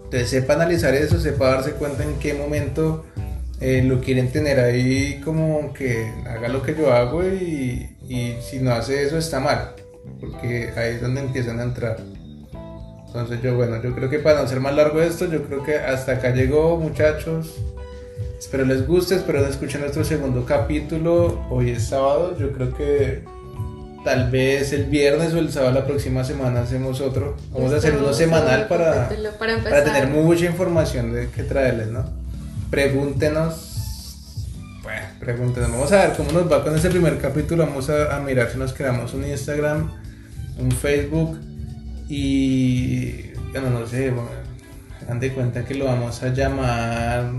Entonces 0.05 0.31
sepa 0.31 0.55
analizar 0.55 0.95
eso, 0.95 1.19
sepa 1.19 1.49
darse 1.49 1.73
cuenta 1.73 2.05
en 2.05 2.21
qué 2.21 2.35
momento 2.35 3.05
eh, 3.61 3.83
lo 3.83 4.01
quieren 4.01 4.31
tener 4.31 4.61
ahí 4.61 5.21
como 5.25 5.73
que 5.73 6.13
haga 6.29 6.47
lo 6.47 6.63
que 6.63 6.77
yo 6.77 6.93
hago 6.93 7.27
y, 7.27 7.97
y 8.09 8.37
si 8.41 8.61
no 8.61 8.71
hace 8.71 9.03
eso 9.03 9.19
está 9.19 9.41
mal, 9.41 9.73
porque 10.21 10.71
ahí 10.77 10.95
es 10.95 11.03
donde 11.03 11.23
empiezan 11.23 11.59
a 11.59 11.65
entrar. 11.65 11.97
Entonces 13.13 13.43
yo 13.43 13.55
bueno, 13.55 13.83
yo 13.83 13.95
creo 13.95 14.09
que 14.09 14.19
para 14.21 14.41
no 14.41 14.49
ser 14.49 14.61
más 14.61 14.75
largo 14.75 15.03
esto, 15.03 15.27
yo 15.27 15.43
creo 15.43 15.63
que 15.63 15.77
hasta 15.77 16.13
acá 16.13 16.31
llegó 16.31 16.79
muchachos. 16.79 17.57
Espero 18.39 18.65
les 18.65 18.87
guste, 18.87 19.17
espero 19.17 19.47
escuchen 19.47 19.83
nuestro 19.83 20.03
segundo 20.03 20.47
capítulo. 20.47 21.45
Hoy 21.51 21.73
es 21.73 21.89
sábado, 21.89 22.39
yo 22.39 22.53
creo 22.53 22.75
que 22.75 23.23
tal 24.03 24.31
vez 24.31 24.73
el 24.73 24.85
viernes 24.85 25.35
o 25.35 25.39
el 25.39 25.53
sábado 25.53 25.75
la 25.75 25.85
próxima 25.85 26.25
semana 26.25 26.63
hacemos 26.63 27.03
otro. 27.03 27.37
Vamos 27.53 27.75
a 27.75 27.77
hacer 27.77 27.99
uno 27.99 28.15
semanal 28.15 28.67
para, 28.67 29.11
para, 29.39 29.85
tener 29.85 30.09
mucha 30.09 30.47
información 30.47 31.13
de 31.13 31.29
qué 31.29 31.43
traerles, 31.43 31.89
¿no? 31.89 32.07
Pregúntenos. 32.71 33.69
Bueno, 34.83 35.07
pregúntenos. 35.21 35.71
Vamos 35.71 35.93
a 35.93 36.07
ver 36.07 36.17
cómo 36.17 36.33
nos 36.33 36.51
va 36.51 36.65
con 36.65 36.75
ese 36.75 36.89
primer 36.89 37.19
capítulo. 37.19 37.67
Vamos 37.67 37.91
a, 37.91 38.17
a 38.17 38.21
mirar 38.21 38.51
si 38.51 38.57
nos 38.57 38.73
creamos 38.73 39.13
un 39.13 39.27
Instagram, 39.27 39.93
un 40.59 40.73
Facebook 40.73 41.52
y. 42.13 43.33
Bueno, 43.53 43.71
no 43.71 43.87
sé. 43.87 44.11
Bueno, 44.11 44.29
dan 45.07 45.21
de 45.21 45.33
cuenta 45.33 45.65
que 45.65 45.75
lo 45.75 45.87
vamos 45.87 46.23
a 46.23 46.29
llamar 46.29 47.33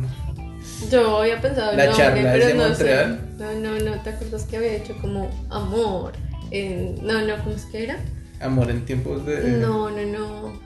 yo 0.89 1.19
había 1.19 1.39
pensado 1.41 1.75
la 1.75 1.91
charla 1.91 2.33
pero 2.33 2.45
de 2.45 2.53
no 2.53 2.63
Montreal. 2.63 3.19
No, 3.37 3.53
no, 3.53 3.79
no, 3.79 4.01
¿te 4.01 4.09
acuerdas 4.09 4.43
que 4.43 4.57
había 4.57 4.73
hecho 4.73 4.95
como 4.99 5.29
amor? 5.49 6.13
En, 6.51 7.05
no, 7.05 7.21
no, 7.21 7.37
¿cómo 7.43 7.55
es 7.55 7.65
que 7.65 7.83
era? 7.83 7.97
Amor 8.39 8.69
en 8.69 8.85
tiempos 8.85 9.25
de. 9.25 9.57
No, 9.57 9.89
no, 9.89 10.05
no. 10.05 10.61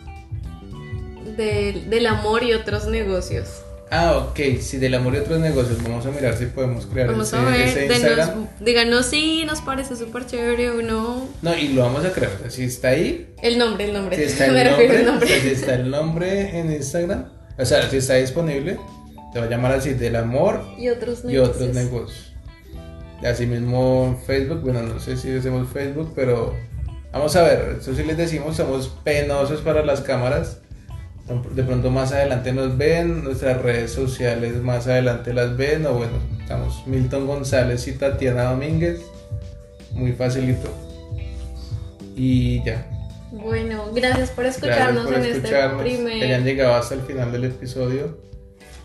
Del, 1.36 1.90
del 1.90 2.06
amor 2.08 2.44
y 2.44 2.54
otros 2.54 2.88
negocios. 2.88 3.62
Ah, 3.90 4.18
ok, 4.18 4.60
sí, 4.60 4.78
del 4.78 4.96
amor 4.96 5.16
y 5.16 5.18
otros 5.20 5.40
negocios. 5.40 5.82
Vamos 5.82 6.06
a 6.06 6.12
mirar 6.12 6.36
si 6.36 6.48
podemos 6.48 6.86
crear 6.86 7.08
vamos 7.08 7.28
ese, 7.28 7.38
a 7.38 7.42
ver, 7.44 7.62
ese 7.62 7.86
Instagram. 7.86 8.48
díganos 8.60 9.06
si 9.06 9.46
nos 9.46 9.62
parece 9.62 9.96
súper 9.96 10.26
chévere 10.26 10.72
o 10.72 10.82
no. 10.82 11.30
No, 11.42 11.58
y 11.58 11.70
lo 11.70 11.84
vamos 11.84 12.04
a 12.04 12.12
crear. 12.12 12.32
O 12.36 12.40
sea, 12.40 12.50
si 12.50 12.64
está 12.66 12.90
ahí. 12.90 13.34
El 13.42 13.58
nombre, 13.58 13.86
el 13.86 13.94
nombre. 13.94 14.18
Si 14.18 14.24
está 14.24 14.46
el, 14.48 14.70
nombre, 14.70 15.00
el 15.00 15.06
nombre. 15.06 15.42
Si 15.42 15.48
está 15.50 15.76
el 15.76 15.90
nombre 15.90 16.60
en 16.60 16.72
Instagram. 16.72 17.26
O 17.58 17.66
sea, 17.66 17.90
si 17.90 17.98
está 17.98 18.16
disponible 18.16 18.78
se 19.34 19.40
va 19.40 19.46
a 19.46 19.50
llamar 19.50 19.72
así, 19.74 19.94
del 19.94 20.16
amor 20.16 20.64
y 20.78 20.90
otros 20.90 21.24
negocios. 21.24 21.34
Y 21.34 21.38
otros 21.38 21.76
negocios. 21.76 22.34
Así 23.24 23.46
mismo 23.46 24.20
Facebook, 24.26 24.62
bueno, 24.62 24.82
no 24.84 25.00
sé 25.00 25.18
si 25.18 25.36
hacemos 25.36 25.68
Facebook, 25.70 26.14
pero 26.16 26.56
vamos 27.12 27.36
a 27.36 27.44
ver, 27.44 27.78
eso 27.80 27.96
sí 27.96 28.04
les 28.04 28.18
decimos, 28.18 28.56
somos 28.56 28.90
penosos 29.04 29.62
para 29.62 29.84
las 29.84 30.02
cámaras. 30.02 30.60
De 31.28 31.64
pronto 31.64 31.92
más 31.92 32.14
adelante 32.14 32.54
nos 32.54 32.78
ven, 32.78 33.24
nuestras 33.24 33.62
redes 33.62 33.92
sociales 33.92 34.62
más 34.62 34.88
adelante 34.88 35.34
las 35.34 35.58
ven, 35.58 35.86
o 35.86 35.94
bueno, 35.94 36.14
estamos 36.40 36.88
Milton 36.88 37.28
González 37.28 37.86
y 37.90 37.94
Tatiana 37.94 38.46
Domínguez, 38.46 39.02
muy 39.92 40.14
facilito. 40.14 40.70
Y 42.16 42.64
ya. 42.64 42.88
Bueno, 43.32 43.92
gracias 43.94 44.32
por 44.32 44.46
escucharnos 44.46 45.12
en 45.12 45.26
este 45.26 45.50
primer. 45.80 46.20
Que 46.20 46.24
hayan 46.24 46.46
llegado 46.46 46.76
hasta 46.76 46.96
el 46.96 47.02
final 47.02 47.32
del 47.34 47.44
episodio. 47.44 48.18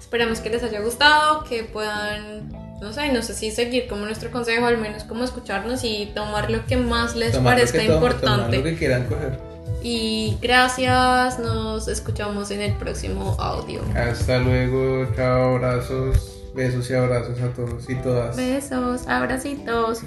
Esperamos 0.01 0.41
que 0.41 0.51
les 0.51 0.65
haya 0.65 0.81
gustado, 0.81 1.45
que 1.45 1.63
puedan, 1.63 2.49
no 2.81 2.93
sé, 2.93 3.13
no 3.13 3.23
sé 3.23 3.35
si 3.35 3.53
seguir 3.53 3.87
como 3.87 4.05
nuestro 4.05 4.33
consejo, 4.33 4.67
al 4.67 4.79
menos 4.79 5.05
como 5.05 5.23
escucharnos 5.23 5.85
y 5.85 6.11
tomar 6.13 6.51
lo 6.51 6.67
que 6.67 6.77
más 6.77 7.15
les 7.15 7.37
parezca 7.39 7.85
importante. 7.85 8.57
lo 8.57 8.65
que 8.65 8.77
quieran 8.77 9.05
coger. 9.07 9.52
Y 9.83 10.38
gracias, 10.40 11.38
nos 11.38 11.88
escuchamos 11.88 12.51
en 12.51 12.61
el 12.62 12.75
próximo 12.75 13.37
audio. 13.38 13.81
Hasta 13.97 14.38
luego, 14.38 15.07
chao, 15.16 15.57
abrazos, 15.57 16.42
besos 16.55 16.88
y 16.90 16.95
abrazos 16.95 17.40
a 17.40 17.49
todos 17.53 17.88
y 17.88 17.95
todas. 17.97 18.37
Besos, 18.37 19.09
abracitos. 19.09 20.03